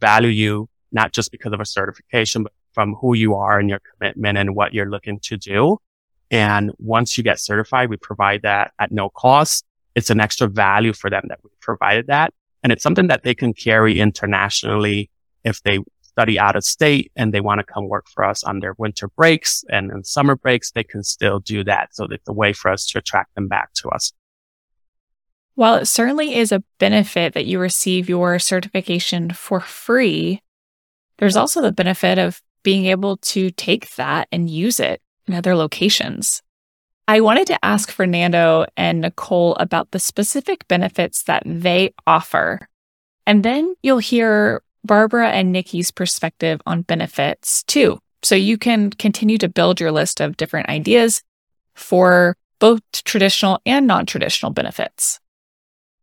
Value 0.00 0.30
you 0.30 0.68
not 0.92 1.12
just 1.12 1.30
because 1.30 1.52
of 1.52 1.60
a 1.60 1.66
certification, 1.66 2.42
but 2.44 2.52
from 2.72 2.94
who 2.94 3.14
you 3.14 3.34
are 3.34 3.58
and 3.58 3.68
your 3.68 3.80
commitment 3.92 4.38
and 4.38 4.54
what 4.54 4.72
you're 4.72 4.90
looking 4.90 5.18
to 5.20 5.36
do. 5.36 5.78
And 6.30 6.72
once 6.78 7.16
you 7.16 7.24
get 7.24 7.40
certified, 7.40 7.90
we 7.90 7.96
provide 7.96 8.42
that 8.42 8.72
at 8.78 8.92
no 8.92 9.08
cost. 9.10 9.64
It's 9.94 10.10
an 10.10 10.20
extra 10.20 10.46
value 10.46 10.92
for 10.92 11.10
them 11.10 11.24
that 11.28 11.40
we 11.42 11.50
provided 11.60 12.06
that. 12.08 12.34
And 12.62 12.72
it's 12.72 12.82
something 12.82 13.06
that 13.08 13.22
they 13.22 13.34
can 13.34 13.54
carry 13.54 14.00
internationally 14.00 15.10
if 15.44 15.62
they 15.62 15.78
study 16.02 16.38
out 16.38 16.56
of 16.56 16.64
state 16.64 17.12
and 17.14 17.32
they 17.32 17.40
want 17.40 17.60
to 17.60 17.64
come 17.64 17.88
work 17.88 18.06
for 18.08 18.24
us 18.24 18.42
on 18.42 18.58
their 18.58 18.74
winter 18.76 19.08
breaks 19.08 19.64
and 19.70 19.90
in 19.92 20.02
summer 20.02 20.34
breaks, 20.34 20.72
they 20.72 20.82
can 20.82 21.02
still 21.02 21.38
do 21.38 21.62
that. 21.64 21.94
So 21.94 22.06
it's 22.10 22.28
a 22.28 22.32
way 22.32 22.52
for 22.52 22.70
us 22.70 22.86
to 22.88 22.98
attract 22.98 23.34
them 23.36 23.46
back 23.46 23.72
to 23.74 23.88
us. 23.90 24.12
While 25.54 25.76
it 25.76 25.86
certainly 25.86 26.36
is 26.36 26.52
a 26.52 26.62
benefit 26.78 27.34
that 27.34 27.46
you 27.46 27.58
receive 27.58 28.08
your 28.08 28.38
certification 28.38 29.30
for 29.30 29.60
free, 29.60 30.42
there's 31.18 31.36
also 31.36 31.60
the 31.60 31.72
benefit 31.72 32.18
of 32.18 32.42
being 32.62 32.86
able 32.86 33.16
to 33.18 33.50
take 33.50 33.94
that 33.96 34.28
and 34.30 34.50
use 34.50 34.80
it 34.80 35.00
other 35.34 35.54
locations. 35.54 36.42
I 37.06 37.20
wanted 37.20 37.46
to 37.46 37.64
ask 37.64 37.90
Fernando 37.90 38.66
and 38.76 39.00
Nicole 39.00 39.54
about 39.56 39.90
the 39.92 39.98
specific 39.98 40.68
benefits 40.68 41.22
that 41.22 41.42
they 41.46 41.94
offer. 42.06 42.68
And 43.26 43.42
then 43.42 43.74
you'll 43.82 43.98
hear 43.98 44.62
Barbara 44.84 45.30
and 45.30 45.50
Nikki's 45.50 45.90
perspective 45.90 46.60
on 46.66 46.82
benefits 46.82 47.62
too. 47.64 47.98
So 48.22 48.34
you 48.34 48.58
can 48.58 48.90
continue 48.90 49.38
to 49.38 49.48
build 49.48 49.80
your 49.80 49.92
list 49.92 50.20
of 50.20 50.36
different 50.36 50.68
ideas 50.68 51.22
for 51.74 52.36
both 52.58 52.82
traditional 53.04 53.60
and 53.64 53.86
non 53.86 54.04
traditional 54.04 54.52
benefits. 54.52 55.20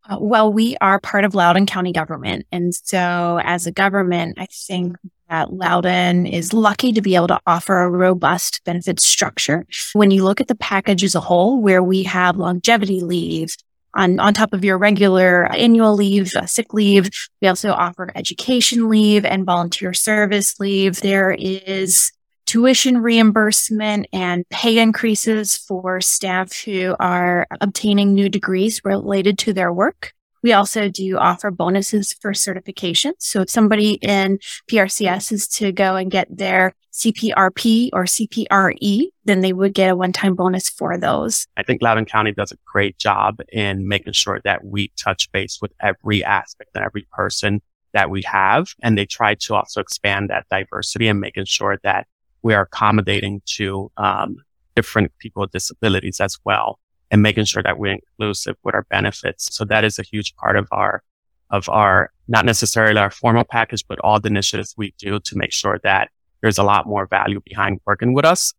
Uh, 0.10 0.18
well, 0.20 0.52
we 0.52 0.78
are 0.82 1.00
part 1.00 1.26
of 1.26 1.36
Loudoun 1.36 1.66
County 1.66 1.92
government. 1.92 2.46
And 2.52 2.74
so 2.74 3.40
as 3.44 3.68
a 3.68 3.72
government, 3.72 4.38
I 4.40 4.46
think 4.46 4.98
that 5.30 5.54
Loudoun 5.54 6.26
is 6.26 6.54
lucky 6.54 6.92
to 6.94 7.02
be 7.02 7.16
able 7.16 7.28
to 7.28 7.40
offer 7.48 7.82
a 7.82 7.90
robust 7.90 8.62
benefits 8.64 9.06
structure. 9.06 9.66
When 9.94 10.12
you 10.12 10.24
look 10.24 10.42
at 10.42 10.48
the 10.48 10.56
package 10.56 11.04
as 11.04 11.16
a 11.16 11.20
whole, 11.20 11.62
where 11.62 11.84
we 11.84 12.04
have 12.04 12.38
longevity 12.38 13.02
leave, 13.02 13.56
on, 13.96 14.20
on 14.20 14.34
top 14.34 14.54
of 14.54 14.64
your 14.64 14.78
regular 14.78 15.46
annual 15.54 15.96
leave, 15.96 16.36
uh, 16.36 16.46
sick 16.46 16.74
leave, 16.74 17.10
we 17.42 17.48
also 17.48 17.72
offer 17.72 18.12
education 18.14 18.90
leave 18.90 19.24
and 19.26 19.46
volunteer 19.46 19.94
service 19.94 20.60
leave. 20.60 21.00
There 21.00 21.32
is 21.32 22.12
tuition 22.46 23.00
reimbursement 23.00 24.08
and 24.14 24.48
pay 24.50 24.78
increases 24.78 25.58
for 25.58 26.02
staff 26.02 26.54
who 26.62 26.96
are 27.00 27.48
obtaining 27.62 28.14
new 28.14 28.30
degrees 28.30 28.82
related 28.84 29.38
to 29.40 29.54
their 29.54 29.74
work. 29.74 30.14
We 30.46 30.54
also 30.54 30.90
do 30.90 31.18
offer 31.18 31.50
bonuses 31.50 32.14
for 32.14 32.32
certifications. 32.34 33.14
So 33.18 33.42
if 33.42 33.50
somebody 33.50 33.94
in 33.94 34.38
PRCS 34.70 35.32
is 35.32 35.48
to 35.58 35.72
go 35.72 35.96
and 35.96 36.12
get 36.12 36.28
their 36.30 36.76
CPRP 36.94 37.90
or 37.94 38.04
CPRE, 38.04 39.08
then 39.24 39.42
they 39.42 39.54
would 39.54 39.74
get 39.74 39.90
a 39.90 39.96
one-time 39.96 40.36
bonus 40.36 40.70
for 40.70 41.00
those. 41.00 41.48
I 41.58 41.64
think 41.64 41.82
Loudoun 41.82 42.06
County 42.06 42.32
does 42.32 42.52
a 42.52 42.58
great 42.64 43.00
job 43.00 43.40
in 43.52 43.88
making 43.88 44.14
sure 44.14 44.40
that 44.44 44.64
we 44.64 44.92
touch 44.98 45.32
base 45.32 45.58
with 45.64 45.72
every 45.80 46.24
aspect 46.24 46.70
and 46.76 46.86
every 46.86 47.08
person 47.12 47.60
that 47.94 48.12
we 48.12 48.22
have. 48.28 48.68
And 48.84 49.00
they 49.00 49.08
try 49.08 49.34
to 49.34 49.56
also 49.56 49.82
expand 49.82 50.30
that 50.30 50.46
diversity 50.52 51.08
and 51.08 51.20
making 51.20 51.46
sure 51.46 51.80
that 51.82 52.06
we 52.44 52.54
are 52.54 52.62
accommodating 52.62 53.42
to 53.56 53.92
um, 53.98 54.36
different 54.76 55.12
people 55.18 55.42
with 55.42 55.50
disabilities 55.50 56.22
as 56.22 56.38
well 56.46 56.78
and 57.12 57.22
making 57.22 57.46
sure 57.46 57.64
that 57.64 57.78
we're 57.78 57.94
inclusive 57.94 58.56
with 58.64 58.76
our 58.76 58.86
benefits. 58.90 59.56
So 59.56 59.66
that 59.66 59.84
is 59.84 60.00
a 60.00 60.04
huge 60.04 60.36
part 60.36 60.58
of 60.58 60.68
our, 60.72 61.04
of 61.50 61.70
our, 61.70 62.12
not 62.28 62.46
necessarily 62.46 63.00
our 63.00 63.12
formal 63.12 63.44
package, 63.44 63.86
but 63.88 64.00
all 64.00 64.20
the 64.20 64.30
initiatives 64.30 64.74
we 64.78 64.94
do 64.98 65.20
to 65.20 65.38
make 65.38 65.52
sure 65.52 65.80
that 65.84 66.10
there's 66.42 66.58
a 66.58 66.64
lot 66.64 66.88
more 66.88 67.06
value 67.06 67.42
behind 67.46 67.80
working 67.86 68.14
with 68.14 68.26
us. 68.26 68.54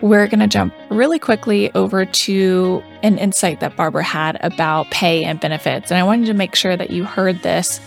We're 0.00 0.26
going 0.26 0.40
to 0.40 0.48
jump 0.48 0.74
really 0.90 1.20
quickly 1.20 1.72
over 1.74 2.04
to 2.04 2.82
an 3.02 3.18
insight 3.18 3.60
that 3.60 3.76
Barbara 3.76 4.02
had 4.02 4.36
about 4.40 4.90
pay 4.90 5.24
and 5.24 5.38
benefits. 5.38 5.92
And 5.92 5.98
I 5.98 6.02
wanted 6.02 6.26
to 6.26 6.34
make 6.34 6.56
sure 6.56 6.76
that 6.76 6.90
you 6.90 7.04
heard 7.04 7.40
this 7.42 7.80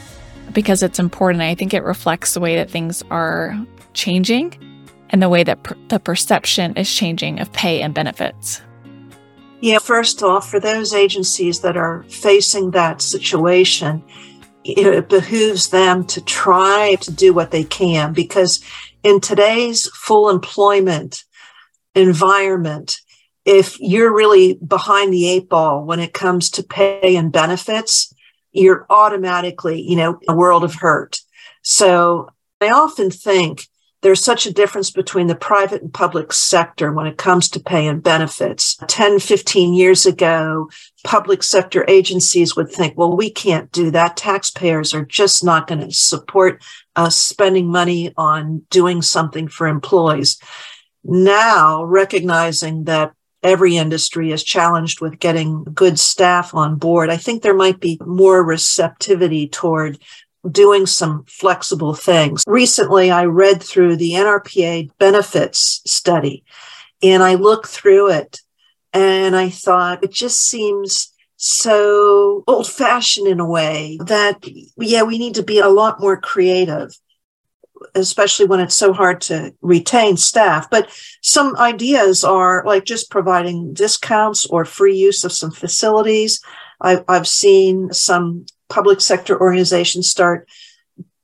because 0.54 0.82
it's 0.82 0.98
important. 0.98 1.42
I 1.42 1.56
think 1.56 1.74
it 1.74 1.84
reflects 1.84 2.34
the 2.34 2.40
way 2.40 2.56
that 2.56 2.70
things 2.70 3.04
are 3.12 3.58
changing 3.94 4.58
and 5.10 5.22
the 5.22 5.30
way 5.30 5.44
that 5.44 5.64
per- 5.64 5.78
the 5.90 6.00
perception 6.00 6.76
is 6.76 6.92
changing 6.92 7.40
of 7.40 7.52
pay 7.54 7.82
and 7.82 7.94
benefits. 7.94 8.62
Yeah, 9.62 9.80
first 9.80 10.22
off, 10.22 10.50
for 10.50 10.60
those 10.60 10.94
agencies 10.94 11.62
that 11.62 11.78
are 11.78 12.04
facing 12.10 12.72
that 12.72 13.02
situation, 13.02 14.04
it 14.64 15.10
behooves 15.10 15.70
them 15.70 16.06
to 16.06 16.22
try 16.22 16.96
to 17.02 17.12
do 17.12 17.34
what 17.34 17.52
they 17.52 17.64
can 17.64 18.14
because 18.14 18.64
in 19.04 19.22
today's 19.22 19.88
full 19.90 20.30
employment 20.30 21.24
environment, 21.94 22.98
if 23.46 23.80
you're 23.80 24.14
really 24.14 24.56
behind 24.56 25.14
the 25.14 25.30
eight 25.30 25.48
ball 25.48 25.86
when 25.86 26.00
it 26.00 26.14
comes 26.14 26.50
to 26.50 26.64
pay 26.64 27.16
and 27.16 27.32
benefits, 27.32 28.14
you're 28.52 28.86
automatically, 28.90 29.82
you 29.82 29.96
know, 29.96 30.20
a 30.28 30.36
world 30.36 30.64
of 30.64 30.76
hurt. 30.76 31.20
So 31.62 32.30
I 32.60 32.70
often 32.70 33.12
think 33.12 33.68
there's 34.06 34.24
such 34.24 34.46
a 34.46 34.54
difference 34.54 34.92
between 34.92 35.26
the 35.26 35.34
private 35.34 35.82
and 35.82 35.92
public 35.92 36.32
sector 36.32 36.94
when 36.94 37.08
it 37.08 37.18
comes 37.18 37.50
to 37.50 37.60
pay 37.60 37.88
and 37.88 38.04
benefits. 38.04 38.78
10, 38.88 39.18
15 39.18 39.74
years 39.74 40.06
ago, 40.06 40.70
public 41.04 41.42
sector 41.42 41.84
agencies 41.88 42.56
would 42.56 42.72
think, 42.72 42.96
well, 42.96 43.18
we 43.18 43.32
can't 43.32 43.72
do 43.72 43.90
that. 43.90 44.16
Taxpayers 44.16 44.94
are 44.94 45.06
just 45.06 45.44
not 45.44 45.66
going 45.66 45.82
to 45.82 45.92
support 45.92 46.64
us 46.96 47.18
spending 47.18 47.66
money 47.66 48.14
on 48.16 48.62
doing 48.70 49.02
something 49.02 49.48
for 49.48 49.66
employees. 49.66 50.40
Now, 51.04 51.84
recognizing 51.84 52.84
that 52.84 53.12
every 53.42 53.76
industry 53.76 54.32
is 54.32 54.44
challenged 54.44 55.02
with 55.02 55.18
getting 55.18 55.64
good 55.64 55.98
staff 55.98 56.54
on 56.54 56.76
board, 56.76 57.10
I 57.10 57.18
think 57.18 57.42
there 57.42 57.56
might 57.56 57.80
be 57.80 58.00
more 58.06 58.44
receptivity 58.44 59.48
toward 59.48 59.98
doing 60.52 60.86
some 60.86 61.24
flexible 61.28 61.94
things. 61.94 62.44
Recently, 62.48 63.12
I 63.12 63.26
read 63.26 63.62
through 63.62 63.98
the 63.98 64.12
NRPA 64.12 64.92
benefits 64.98 65.82
study 65.86 66.44
and 67.04 67.24
I 67.24 67.36
looked 67.36 67.68
through 67.68 68.12
it 68.12 68.42
and 68.94 69.36
I 69.36 69.50
thought 69.50 70.04
it 70.04 70.12
just 70.12 70.42
seems 70.42 71.14
so 71.38 72.44
old 72.48 72.68
fashioned 72.68 73.28
in 73.28 73.40
a 73.40 73.46
way 73.48 73.98
that, 74.06 74.44
yeah, 74.78 75.04
we 75.04 75.18
need 75.18 75.36
to 75.36 75.44
be 75.44 75.60
a 75.60 75.68
lot 75.68 76.00
more 76.00 76.18
creative. 76.18 76.92
Especially 77.94 78.46
when 78.46 78.62
it's 78.62 78.74
so 78.74 78.94
hard 78.94 79.22
to 79.22 79.54
retain 79.62 80.16
staff. 80.18 80.70
But 80.70 80.90
some 81.22 81.56
ideas 81.58 82.24
are 82.24 82.64
like 82.66 82.86
just 82.86 83.12
providing 83.12 83.74
discounts 83.74 84.46
or 84.46 84.66
free 84.66 84.98
use 84.98 85.24
of 85.24 85.34
some 85.34 85.52
facilities. 85.52 86.42
I've, 86.82 87.04
I've 87.08 87.28
seen 87.28 87.92
some 87.92 88.46
public 88.70 89.02
sector 89.02 89.40
organizations 89.40 90.10
start 90.10 90.48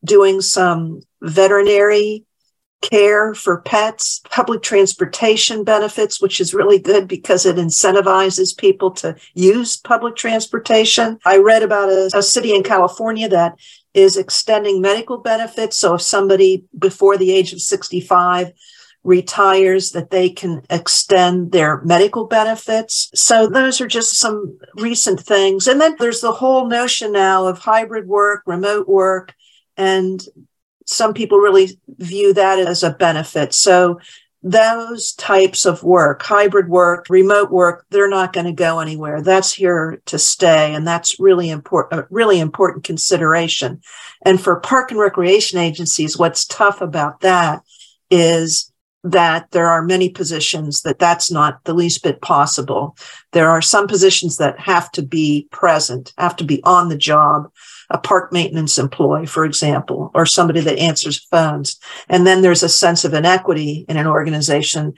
doing 0.03 0.41
some 0.41 1.01
veterinary 1.21 2.25
care 2.81 3.33
for 3.35 3.61
pets, 3.61 4.21
public 4.31 4.63
transportation 4.63 5.63
benefits, 5.63 6.19
which 6.19 6.41
is 6.41 6.53
really 6.53 6.79
good 6.79 7.07
because 7.07 7.45
it 7.45 7.55
incentivizes 7.55 8.57
people 8.57 8.91
to 8.91 9.15
use 9.35 9.77
public 9.77 10.15
transportation. 10.15 11.19
I 11.23 11.37
read 11.37 11.61
about 11.63 11.89
a, 11.89 12.09
a, 12.15 12.23
city 12.23 12.55
in 12.55 12.63
California 12.63 13.29
that 13.29 13.53
is 13.93 14.17
extending 14.17 14.81
medical 14.81 15.19
benefits. 15.19 15.77
So 15.77 15.95
if 15.95 16.01
somebody 16.01 16.65
before 16.77 17.17
the 17.17 17.31
age 17.31 17.53
of 17.53 17.61
65 17.61 18.51
retires 19.03 19.91
that 19.91 20.11
they 20.11 20.29
can 20.29 20.61
extend 20.69 21.51
their 21.51 21.81
medical 21.81 22.25
benefits. 22.25 23.09
So 23.15 23.47
those 23.47 23.81
are 23.81 23.87
just 23.87 24.17
some 24.17 24.59
recent 24.75 25.19
things. 25.19 25.67
And 25.67 25.81
then 25.81 25.95
there's 25.99 26.21
the 26.21 26.31
whole 26.31 26.67
notion 26.67 27.11
now 27.11 27.47
of 27.47 27.59
hybrid 27.59 28.07
work, 28.07 28.43
remote 28.45 28.87
work, 28.87 29.33
and 29.75 30.23
some 30.85 31.13
people 31.13 31.39
really 31.39 31.79
view 31.97 32.33
that 32.33 32.59
as 32.59 32.83
a 32.83 32.91
benefit. 32.91 33.53
So 33.53 33.99
those 34.43 35.13
types 35.13 35.65
of 35.65 35.83
work, 35.83 36.23
hybrid 36.23 36.67
work, 36.67 37.05
remote 37.09 37.51
work, 37.51 37.85
they're 37.89 38.09
not 38.09 38.33
going 38.33 38.47
to 38.47 38.51
go 38.51 38.79
anywhere. 38.79 39.21
That's 39.21 39.53
here 39.53 40.01
to 40.07 40.17
stay. 40.17 40.73
And 40.73 40.85
that's 40.85 41.19
really 41.19 41.49
important, 41.49 42.07
really 42.09 42.39
important 42.39 42.83
consideration. 42.83 43.81
And 44.23 44.41
for 44.41 44.59
park 44.59 44.91
and 44.91 44.99
recreation 44.99 45.59
agencies, 45.59 46.17
what's 46.17 46.45
tough 46.45 46.81
about 46.81 47.21
that 47.21 47.61
is 48.09 48.70
that 49.03 49.49
there 49.51 49.67
are 49.67 49.83
many 49.83 50.09
positions 50.09 50.81
that 50.81 50.99
that's 50.99 51.31
not 51.31 51.63
the 51.63 51.73
least 51.73 52.03
bit 52.03 52.21
possible. 52.21 52.95
There 53.31 53.49
are 53.49 53.61
some 53.61 53.87
positions 53.87 54.37
that 54.37 54.59
have 54.59 54.91
to 54.91 55.01
be 55.01 55.47
present, 55.51 56.13
have 56.17 56.35
to 56.37 56.43
be 56.43 56.61
on 56.63 56.89
the 56.89 56.97
job. 56.97 57.51
A 57.89 57.97
park 57.97 58.31
maintenance 58.31 58.77
employee, 58.77 59.25
for 59.25 59.43
example, 59.43 60.11
or 60.13 60.25
somebody 60.25 60.61
that 60.61 60.77
answers 60.77 61.27
phones. 61.29 61.77
And 62.07 62.25
then 62.25 62.41
there's 62.41 62.63
a 62.63 62.69
sense 62.69 63.03
of 63.03 63.13
inequity 63.13 63.85
in 63.89 63.97
an 63.97 64.07
organization 64.07 64.93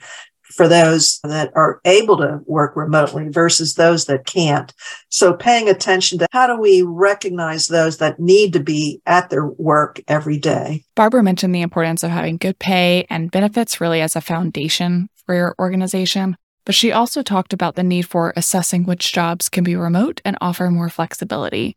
for 0.54 0.68
those 0.68 1.20
that 1.24 1.52
are 1.54 1.80
able 1.84 2.16
to 2.18 2.40
work 2.46 2.76
remotely 2.76 3.28
versus 3.28 3.74
those 3.74 4.06
that 4.06 4.26
can't. 4.26 4.72
So 5.08 5.32
paying 5.32 5.68
attention 5.68 6.18
to 6.18 6.28
how 6.32 6.46
do 6.46 6.58
we 6.58 6.82
recognize 6.82 7.68
those 7.68 7.98
that 7.98 8.20
need 8.20 8.52
to 8.52 8.60
be 8.60 9.00
at 9.06 9.30
their 9.30 9.46
work 9.46 10.00
every 10.08 10.38
day. 10.38 10.84
Barbara 10.94 11.22
mentioned 11.22 11.54
the 11.54 11.62
importance 11.62 12.02
of 12.02 12.10
having 12.10 12.36
good 12.36 12.58
pay 12.58 13.06
and 13.10 13.30
benefits 13.30 13.80
really 13.80 14.00
as 14.00 14.16
a 14.16 14.20
foundation 14.20 15.08
for 15.26 15.34
your 15.34 15.54
organization. 15.58 16.36
But 16.64 16.74
she 16.74 16.92
also 16.92 17.22
talked 17.22 17.52
about 17.52 17.74
the 17.74 17.82
need 17.82 18.06
for 18.06 18.32
assessing 18.36 18.84
which 18.84 19.12
jobs 19.12 19.48
can 19.48 19.64
be 19.64 19.76
remote 19.76 20.22
and 20.24 20.38
offer 20.40 20.70
more 20.70 20.88
flexibility. 20.88 21.76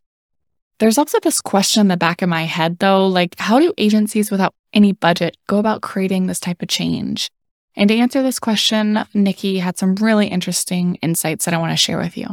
There's 0.78 0.96
also 0.96 1.18
this 1.20 1.40
question 1.40 1.82
in 1.82 1.88
the 1.88 1.96
back 1.96 2.22
of 2.22 2.28
my 2.28 2.44
head, 2.44 2.78
though 2.78 3.06
like, 3.06 3.34
how 3.38 3.58
do 3.58 3.74
agencies 3.76 4.30
without 4.30 4.54
any 4.72 4.92
budget 4.92 5.36
go 5.46 5.58
about 5.58 5.82
creating 5.82 6.26
this 6.26 6.40
type 6.40 6.62
of 6.62 6.68
change? 6.68 7.30
And 7.78 7.88
to 7.90 7.96
answer 7.96 8.24
this 8.24 8.40
question, 8.40 9.04
Nikki 9.14 9.60
had 9.60 9.78
some 9.78 9.94
really 9.94 10.26
interesting 10.26 10.96
insights 10.96 11.44
that 11.44 11.54
I 11.54 11.58
want 11.58 11.70
to 11.70 11.76
share 11.76 11.98
with 11.98 12.18
you. 12.18 12.26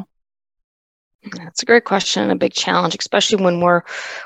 That's 1.38 1.62
a 1.62 1.68
great 1.68 1.86
question 1.86 2.32
a 2.32 2.36
big 2.36 2.54
challenge, 2.54 2.96
especially 3.00 3.44
when 3.44 3.62
we're 3.62 3.84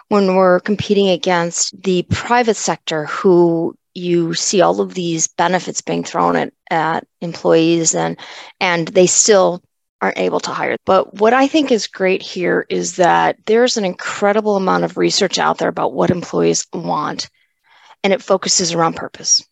when 0.08 0.36
we're 0.36 0.62
competing 0.62 1.10
against 1.10 1.82
the 1.84 2.04
private 2.04 2.56
sector 2.56 3.06
who 3.06 3.76
you 3.94 4.34
see 4.34 4.62
all 4.62 4.80
of 4.80 4.94
these 4.94 5.28
benefits 5.28 5.82
being 5.82 6.06
thrown 6.06 6.38
at, 6.38 6.54
at 6.72 7.06
employees 7.20 7.94
and 7.94 8.18
and 8.62 8.88
they 8.90 9.06
still 9.06 9.62
aren't 10.02 10.18
able 10.18 10.40
to 10.40 10.52
hire. 10.52 10.78
But 10.86 11.16
what 11.16 11.34
I 11.34 11.48
think 11.48 11.70
is 11.72 11.88
great 11.88 12.22
here 12.22 12.66
is 12.70 12.96
that 12.96 13.38
there's 13.46 13.76
an 13.76 13.84
incredible 13.84 14.56
amount 14.56 14.86
of 14.86 14.98
research 14.98 15.38
out 15.38 15.58
there 15.58 15.68
about 15.68 15.94
what 15.94 16.12
employees 16.12 16.66
want 16.72 17.30
and 18.06 18.14
it 18.14 18.22
focuses 18.22 18.74
around 18.74 18.96
purpose. 18.96 19.46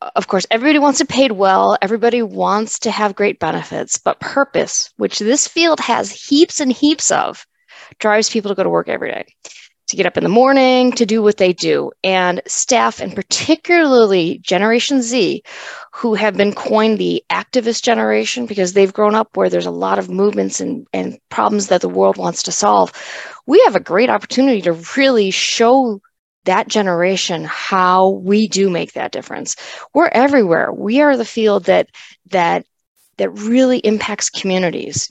Of 0.00 0.28
course, 0.28 0.46
everybody 0.50 0.78
wants 0.78 1.00
it 1.00 1.08
paid 1.08 1.32
well. 1.32 1.76
Everybody 1.80 2.22
wants 2.22 2.78
to 2.80 2.90
have 2.90 3.14
great 3.14 3.38
benefits, 3.38 3.98
but 3.98 4.20
purpose, 4.20 4.92
which 4.96 5.18
this 5.18 5.48
field 5.48 5.80
has 5.80 6.10
heaps 6.10 6.60
and 6.60 6.72
heaps 6.72 7.10
of, 7.10 7.46
drives 7.98 8.30
people 8.30 8.50
to 8.50 8.54
go 8.54 8.62
to 8.62 8.68
work 8.68 8.88
every 8.88 9.10
day, 9.10 9.24
to 9.88 9.96
get 9.96 10.06
up 10.06 10.18
in 10.18 10.22
the 10.22 10.28
morning, 10.28 10.92
to 10.92 11.06
do 11.06 11.22
what 11.22 11.38
they 11.38 11.52
do. 11.52 11.92
And 12.04 12.42
staff, 12.46 13.00
and 13.00 13.14
particularly 13.14 14.38
Generation 14.40 15.00
Z, 15.00 15.42
who 15.92 16.14
have 16.14 16.36
been 16.36 16.52
coined 16.52 16.98
the 16.98 17.24
activist 17.30 17.82
generation 17.82 18.44
because 18.44 18.74
they've 18.74 18.92
grown 18.92 19.14
up 19.14 19.34
where 19.34 19.48
there's 19.48 19.66
a 19.66 19.70
lot 19.70 19.98
of 19.98 20.10
movements 20.10 20.60
and, 20.60 20.86
and 20.92 21.18
problems 21.30 21.68
that 21.68 21.80
the 21.80 21.88
world 21.88 22.18
wants 22.18 22.42
to 22.42 22.52
solve, 22.52 22.92
we 23.46 23.62
have 23.64 23.76
a 23.76 23.80
great 23.80 24.10
opportunity 24.10 24.60
to 24.62 24.78
really 24.96 25.30
show 25.30 26.00
that 26.46 26.68
generation 26.68 27.44
how 27.44 28.08
we 28.08 28.48
do 28.48 28.70
make 28.70 28.94
that 28.94 29.12
difference. 29.12 29.56
We're 29.94 30.08
everywhere. 30.08 30.72
We 30.72 31.00
are 31.02 31.16
the 31.16 31.24
field 31.24 31.64
that 31.64 31.90
that 32.30 32.66
that 33.18 33.30
really 33.30 33.78
impacts 33.78 34.28
communities. 34.28 35.08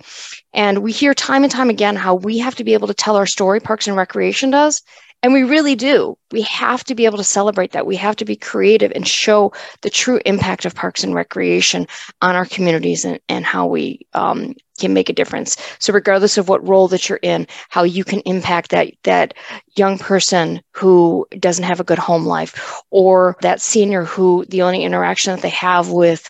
And 0.54 0.84
we 0.84 0.92
hear 0.92 1.14
time 1.14 1.44
and 1.44 1.52
time 1.52 1.70
again 1.70 1.96
how 1.96 2.16
we 2.16 2.38
have 2.40 2.56
to 2.56 2.64
be 2.64 2.74
able 2.74 2.88
to 2.88 2.94
tell 2.94 3.16
our 3.16 3.26
story, 3.26 3.60
Parks 3.60 3.88
and 3.88 3.98
Recreation 3.98 4.52
does, 4.52 4.84
and 5.26 5.34
we 5.34 5.42
really 5.42 5.74
do. 5.74 6.16
We 6.32 6.44
have 6.44 6.84
to 6.84 6.94
be 6.94 7.06
able 7.06 7.18
to 7.18 7.24
celebrate 7.24 7.72
that. 7.72 7.88
We 7.88 7.96
have 7.96 8.16
to 8.18 8.26
be 8.26 8.36
creative 8.36 8.92
and 8.94 9.08
show 9.08 9.54
the 9.82 9.90
true 9.90 10.20
impact 10.24 10.66
of 10.66 10.76
parks 10.76 11.04
and 11.04 11.16
recreation 11.16 11.88
on 12.22 12.36
our 12.36 12.46
communities 12.46 13.06
and, 13.06 13.20
and 13.28 13.44
how 13.44 13.66
we 13.66 14.06
um, 14.14 14.54
can 14.80 14.94
make 14.94 15.10
a 15.10 15.14
difference. 15.14 15.58
So 15.80 15.92
regardless 15.94 16.38
of 16.38 16.48
what 16.48 16.68
role 16.68 16.88
that 16.90 17.10
you're 17.10 17.18
in, 17.24 17.48
how 17.70 17.82
you 17.82 18.04
can 18.04 18.20
impact 18.20 18.70
that 18.70 18.94
that 19.02 19.34
young 19.76 19.98
person 19.98 20.62
who 20.74 21.26
doesn't 21.40 21.66
have 21.66 21.80
a 21.80 21.84
good 21.84 21.98
home 21.98 22.28
life 22.28 22.84
or 22.92 23.36
that 23.42 23.62
senior 23.62 24.04
who 24.04 24.46
the 24.50 24.62
only 24.62 24.84
interaction 24.84 25.34
that 25.34 25.42
they 25.42 25.50
have 25.50 25.90
with 25.90 26.30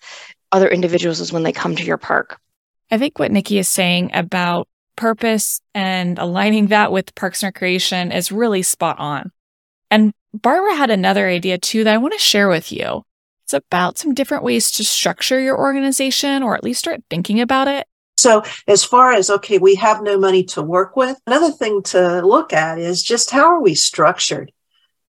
other 0.53 0.69
individuals 0.69 1.19
is 1.19 1.33
when 1.33 1.43
they 1.43 1.51
come 1.51 1.75
to 1.75 1.83
your 1.83 1.97
park. 1.97 2.39
I 2.89 2.97
think 2.97 3.19
what 3.19 3.33
Nikki 3.33 3.57
is 3.57 3.67
saying 3.67 4.11
about 4.13 4.69
purpose 4.95 5.61
and 5.73 6.17
aligning 6.19 6.67
that 6.67 6.91
with 6.91 7.15
Parks 7.15 7.43
and 7.43 7.47
Recreation 7.47 8.11
is 8.11 8.31
really 8.31 8.61
spot 8.61 8.99
on. 8.99 9.31
And 9.91 10.13
Barbara 10.33 10.75
had 10.75 10.89
another 10.89 11.27
idea 11.27 11.57
too 11.57 11.83
that 11.83 11.93
I 11.93 11.97
want 11.97 12.13
to 12.13 12.19
share 12.19 12.49
with 12.49 12.71
you. 12.71 13.03
It's 13.45 13.53
about 13.53 13.97
some 13.97 14.13
different 14.13 14.43
ways 14.43 14.71
to 14.71 14.83
structure 14.83 15.39
your 15.39 15.57
organization 15.57 16.41
or 16.41 16.55
at 16.55 16.63
least 16.63 16.79
start 16.79 17.01
thinking 17.09 17.39
about 17.39 17.67
it. 17.67 17.87
So, 18.17 18.43
as 18.67 18.83
far 18.83 19.11
as, 19.11 19.29
okay, 19.29 19.57
we 19.57 19.75
have 19.75 20.01
no 20.01 20.17
money 20.17 20.43
to 20.45 20.61
work 20.61 20.95
with, 20.95 21.19
another 21.27 21.51
thing 21.51 21.83
to 21.83 22.25
look 22.25 22.53
at 22.53 22.79
is 22.79 23.03
just 23.03 23.29
how 23.29 23.45
are 23.45 23.61
we 23.61 23.75
structured? 23.75 24.51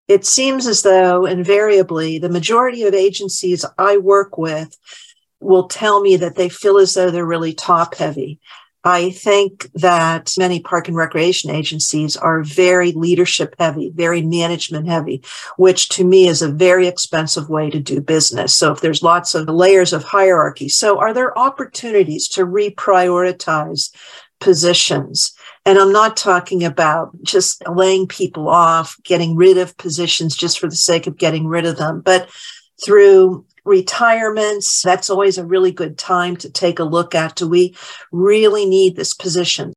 It 0.09 0.27
seems 0.27 0.67
as 0.67 0.83
though 0.83 1.25
invariably 1.25 2.19
the 2.19 2.29
majority 2.29 2.83
of 2.83 2.95
agencies 2.95 3.65
I 3.79 3.97
work 3.97 4.37
with 4.37 4.77
will 5.41 5.69
tell 5.69 6.01
me 6.01 6.17
that 6.17 6.37
they 6.37 6.49
feel 6.49 6.79
as 6.79 6.95
though 6.95 7.11
they're 7.11 7.25
really 7.25 7.55
top 7.55 7.95
heavy. 7.95 8.41
I 8.87 9.11
think 9.11 9.69
that 9.75 10.33
many 10.39 10.61
park 10.61 10.87
and 10.87 10.97
recreation 10.97 11.51
agencies 11.51 12.17
are 12.17 12.45
very 12.45 12.93
leadership 12.93 13.57
heavy, 13.59 13.91
very 13.93 14.23
management 14.23 14.87
heavy, 14.87 15.25
which 15.57 15.89
to 15.89 16.05
me 16.05 16.29
is 16.29 16.41
a 16.41 16.53
very 16.53 16.87
expensive 16.87 17.49
way 17.51 17.69
to 17.69 17.81
do 17.81 18.01
business. 18.01 18.55
So 18.55 18.71
if 18.71 18.81
there's 18.81 19.03
lots 19.03 19.35
of 19.35 19.49
layers 19.49 19.93
of 19.93 20.05
hierarchy, 20.05 20.69
so 20.69 21.01
are 21.01 21.13
there 21.13 21.37
opportunities 21.37 22.29
to 22.29 22.47
reprioritize 22.47 23.91
positions? 24.39 25.35
And 25.65 25.81
I'm 25.81 25.93
not 25.93 26.17
talking 26.17 26.63
about 26.63 27.11
just 27.25 27.69
laying 27.69 28.07
people 28.07 28.49
off, 28.49 28.97
getting 29.03 29.35
rid 29.35 29.59
of 29.59 29.77
positions 29.79 30.37
just 30.37 30.61
for 30.61 30.69
the 30.69 30.77
sake 30.77 31.09
of 31.09 31.19
getting 31.19 31.49
rid 31.49 31.67
of 31.67 31.77
them, 31.77 32.03
but 32.03 32.29
through 32.85 33.45
retirements. 33.67 34.83
That's 34.83 35.11
always 35.11 35.39
a 35.39 35.45
really 35.45 35.73
good 35.73 35.99
time 35.99 36.37
to 36.39 36.51
take 36.51 36.79
a 36.79 36.85
look 36.85 37.15
at. 37.15 37.37
Do 37.37 37.49
we 37.49 37.77
really 38.13 38.67
need 38.67 38.97
this 38.97 39.13
position? 39.15 39.73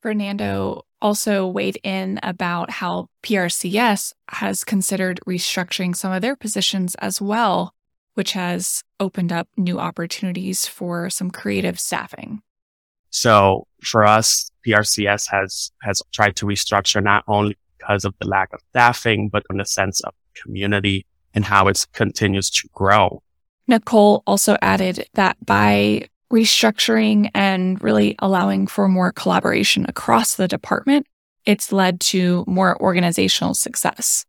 Fernando 0.00 0.84
also 1.00 1.46
weighed 1.46 1.78
in 1.82 2.18
about 2.22 2.70
how 2.70 3.06
PRCS 3.22 4.12
has 4.28 4.64
considered 4.64 5.20
restructuring 5.26 5.94
some 5.94 6.12
of 6.12 6.22
their 6.22 6.36
positions 6.36 6.94
as 6.96 7.20
well, 7.20 7.74
which 8.14 8.32
has 8.32 8.82
opened 9.00 9.32
up 9.32 9.48
new 9.56 9.78
opportunities 9.78 10.66
for 10.66 11.08
some 11.08 11.30
creative 11.30 11.78
staffing. 11.78 12.42
So 13.10 13.66
for 13.82 14.06
us, 14.06 14.50
PRCS 14.66 15.30
has, 15.30 15.70
has 15.82 16.02
tried 16.12 16.36
to 16.36 16.46
restructure 16.46 17.02
not 17.02 17.24
only 17.28 17.56
because 17.78 18.04
of 18.04 18.14
the 18.20 18.26
lack 18.26 18.52
of 18.52 18.60
staffing, 18.70 19.28
but 19.28 19.44
in 19.50 19.58
the 19.58 19.66
sense 19.66 20.00
of 20.00 20.14
community 20.34 21.04
and 21.34 21.44
how 21.44 21.68
it 21.68 21.86
continues 21.92 22.50
to 22.50 22.68
grow. 22.72 23.22
Nicole 23.68 24.22
also 24.26 24.56
added 24.60 25.08
that 25.14 25.36
by 25.44 26.08
restructuring 26.32 27.30
and 27.34 27.82
really 27.82 28.16
allowing 28.18 28.66
for 28.66 28.88
more 28.88 29.12
collaboration 29.12 29.84
across 29.88 30.36
the 30.36 30.48
department, 30.48 31.06
it's 31.44 31.72
led 31.72 32.00
to 32.00 32.44
more 32.46 32.80
organizational 32.80 33.54
success. 33.54 34.24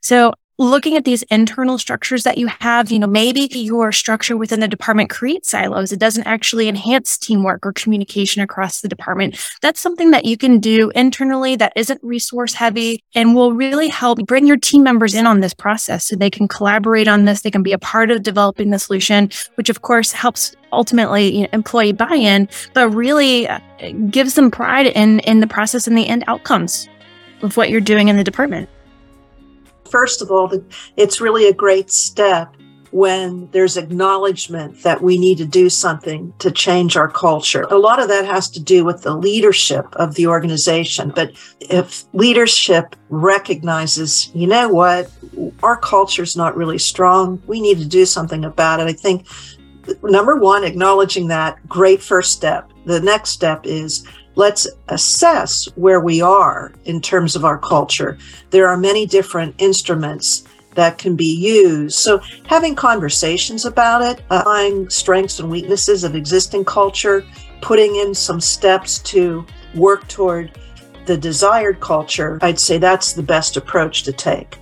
So 0.00 0.32
looking 0.58 0.96
at 0.96 1.04
these 1.04 1.22
internal 1.24 1.78
structures 1.78 2.22
that 2.22 2.38
you 2.38 2.46
have, 2.46 2.90
you 2.90 2.98
know, 2.98 3.06
maybe 3.06 3.48
your 3.52 3.92
structure 3.92 4.36
within 4.36 4.60
the 4.60 4.68
department 4.68 5.10
creates 5.10 5.50
silos. 5.50 5.92
It 5.92 6.00
doesn't 6.00 6.26
actually 6.26 6.68
enhance 6.68 7.18
teamwork 7.18 7.66
or 7.66 7.72
communication 7.72 8.42
across 8.42 8.80
the 8.80 8.88
department. 8.88 9.38
That's 9.60 9.80
something 9.80 10.12
that 10.12 10.24
you 10.24 10.36
can 10.36 10.58
do 10.58 10.90
internally 10.94 11.56
that 11.56 11.72
isn't 11.76 12.02
resource 12.02 12.54
heavy 12.54 13.04
and 13.14 13.34
will 13.34 13.52
really 13.52 13.88
help 13.88 14.18
bring 14.26 14.46
your 14.46 14.56
team 14.56 14.82
members 14.82 15.14
in 15.14 15.26
on 15.26 15.40
this 15.40 15.52
process 15.52 16.06
so 16.06 16.16
they 16.16 16.30
can 16.30 16.48
collaborate 16.48 17.08
on 17.08 17.26
this. 17.26 17.42
They 17.42 17.50
can 17.50 17.62
be 17.62 17.72
a 17.72 17.78
part 17.78 18.10
of 18.10 18.22
developing 18.22 18.70
the 18.70 18.78
solution, 18.78 19.30
which 19.56 19.68
of 19.68 19.82
course 19.82 20.12
helps 20.12 20.54
ultimately 20.72 21.36
you 21.36 21.42
know, 21.42 21.48
employee 21.52 21.92
buy-in, 21.92 22.48
but 22.72 22.88
really 22.90 23.46
uh, 23.46 23.60
gives 24.10 24.34
them 24.34 24.50
pride 24.50 24.86
in, 24.86 25.20
in 25.20 25.40
the 25.40 25.46
process 25.46 25.86
and 25.86 25.96
the 25.96 26.06
end 26.06 26.24
outcomes 26.26 26.88
of 27.42 27.56
what 27.56 27.68
you're 27.68 27.80
doing 27.80 28.08
in 28.08 28.16
the 28.16 28.24
department. 28.24 28.68
First 29.90 30.22
of 30.22 30.30
all, 30.30 30.52
it's 30.96 31.20
really 31.20 31.48
a 31.48 31.54
great 31.54 31.90
step 31.90 32.54
when 32.92 33.48
there's 33.50 33.76
acknowledgement 33.76 34.82
that 34.82 35.02
we 35.02 35.18
need 35.18 35.36
to 35.36 35.44
do 35.44 35.68
something 35.68 36.32
to 36.38 36.50
change 36.50 36.96
our 36.96 37.08
culture. 37.08 37.62
A 37.70 37.76
lot 37.76 38.00
of 38.00 38.08
that 38.08 38.24
has 38.24 38.48
to 38.50 38.60
do 38.60 38.84
with 38.84 39.02
the 39.02 39.14
leadership 39.14 39.86
of 39.96 40.14
the 40.14 40.26
organization. 40.26 41.12
But 41.14 41.32
if 41.60 42.04
leadership 42.14 42.96
recognizes, 43.10 44.30
you 44.34 44.46
know 44.46 44.68
what, 44.68 45.10
our 45.62 45.76
culture 45.76 46.22
is 46.22 46.36
not 46.36 46.56
really 46.56 46.78
strong, 46.78 47.42
we 47.46 47.60
need 47.60 47.78
to 47.78 47.84
do 47.84 48.06
something 48.06 48.44
about 48.44 48.80
it. 48.80 48.86
I 48.86 48.92
think 48.92 49.26
number 50.02 50.36
one, 50.36 50.64
acknowledging 50.64 51.28
that, 51.28 51.68
great 51.68 52.02
first 52.02 52.32
step. 52.32 52.70
The 52.86 53.00
next 53.00 53.30
step 53.30 53.66
is 53.66 54.06
let's 54.36 54.68
assess 54.88 55.64
where 55.74 56.00
we 56.00 56.22
are 56.22 56.72
in 56.84 57.00
terms 57.00 57.34
of 57.34 57.44
our 57.44 57.58
culture. 57.58 58.16
There 58.50 58.68
are 58.68 58.76
many 58.76 59.06
different 59.06 59.54
instruments 59.58 60.44
that 60.74 60.98
can 60.98 61.16
be 61.16 61.24
used. 61.24 61.98
So, 61.98 62.20
having 62.46 62.74
conversations 62.74 63.64
about 63.64 64.02
it, 64.02 64.22
applying 64.30 64.88
strengths 64.90 65.40
and 65.40 65.50
weaknesses 65.50 66.04
of 66.04 66.14
existing 66.14 66.64
culture, 66.66 67.24
putting 67.62 67.96
in 67.96 68.14
some 68.14 68.40
steps 68.40 68.98
to 69.00 69.44
work 69.74 70.06
toward 70.08 70.58
the 71.06 71.16
desired 71.16 71.80
culture, 71.80 72.38
I'd 72.42 72.60
say 72.60 72.78
that's 72.78 73.14
the 73.14 73.22
best 73.22 73.56
approach 73.56 74.02
to 74.04 74.12
take. 74.12 74.58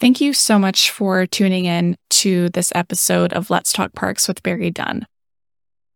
Thank 0.00 0.20
you 0.20 0.32
so 0.32 0.58
much 0.58 0.90
for 0.90 1.26
tuning 1.26 1.64
in 1.64 1.96
to 2.10 2.48
this 2.50 2.72
episode 2.74 3.32
of 3.32 3.48
Let's 3.48 3.72
Talk 3.72 3.94
Parks 3.94 4.28
with 4.28 4.42
BerryDunn. 4.42 5.04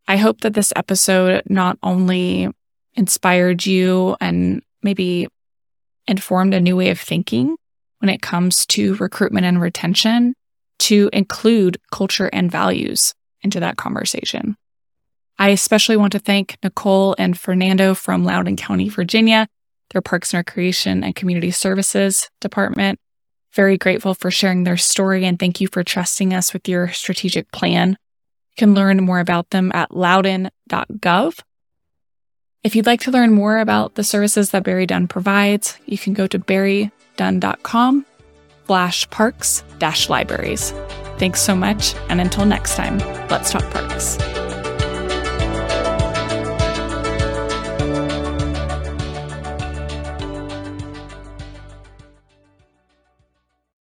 I 0.08 0.16
hope 0.16 0.40
that 0.40 0.54
this 0.54 0.72
episode 0.74 1.42
not 1.50 1.78
only 1.82 2.48
inspired 2.94 3.66
you 3.66 4.16
and 4.22 4.62
maybe 4.82 5.28
informed 6.06 6.54
a 6.54 6.60
new 6.60 6.76
way 6.76 6.88
of 6.88 6.98
thinking 6.98 7.56
when 7.98 8.08
it 8.08 8.22
comes 8.22 8.64
to 8.66 8.94
recruitment 8.94 9.44
and 9.44 9.60
retention 9.60 10.34
to 10.78 11.10
include 11.12 11.78
culture 11.92 12.30
and 12.32 12.50
values 12.50 13.12
into 13.42 13.60
that 13.60 13.76
conversation. 13.76 14.56
I 15.38 15.50
especially 15.50 15.98
want 15.98 16.12
to 16.12 16.18
thank 16.18 16.56
Nicole 16.64 17.14
and 17.18 17.38
Fernando 17.38 17.94
from 17.94 18.24
Loudoun 18.24 18.56
County, 18.56 18.88
Virginia, 18.88 19.46
their 19.90 20.00
Parks 20.00 20.32
and 20.32 20.38
Recreation 20.38 21.04
and 21.04 21.14
Community 21.14 21.50
Services 21.50 22.30
Department. 22.40 22.98
Very 23.52 23.76
grateful 23.76 24.14
for 24.14 24.30
sharing 24.30 24.64
their 24.64 24.76
story 24.78 25.26
and 25.26 25.38
thank 25.38 25.60
you 25.60 25.68
for 25.68 25.84
trusting 25.84 26.32
us 26.32 26.54
with 26.54 26.66
your 26.66 26.88
strategic 26.88 27.52
plan 27.52 27.98
can 28.58 28.74
learn 28.74 29.02
more 29.02 29.20
about 29.20 29.50
them 29.50 29.72
at 29.74 29.90
loudoun.gov. 29.90 31.40
If 32.64 32.76
you'd 32.76 32.86
like 32.86 33.00
to 33.02 33.10
learn 33.10 33.32
more 33.32 33.58
about 33.58 33.94
the 33.94 34.04
services 34.04 34.50
that 34.50 34.64
BerryDunn 34.64 35.08
provides, 35.08 35.78
you 35.86 35.96
can 35.96 36.12
go 36.12 36.26
to 36.26 36.38
berrydunn.com 36.38 38.04
slash 38.66 39.08
parks 39.08 39.64
dash 39.78 40.10
libraries. 40.10 40.72
Thanks 41.18 41.40
so 41.40 41.54
much, 41.54 41.94
and 42.10 42.20
until 42.20 42.44
next 42.44 42.76
time, 42.76 42.98
let's 43.28 43.50
talk 43.50 43.68
parks. 43.70 44.18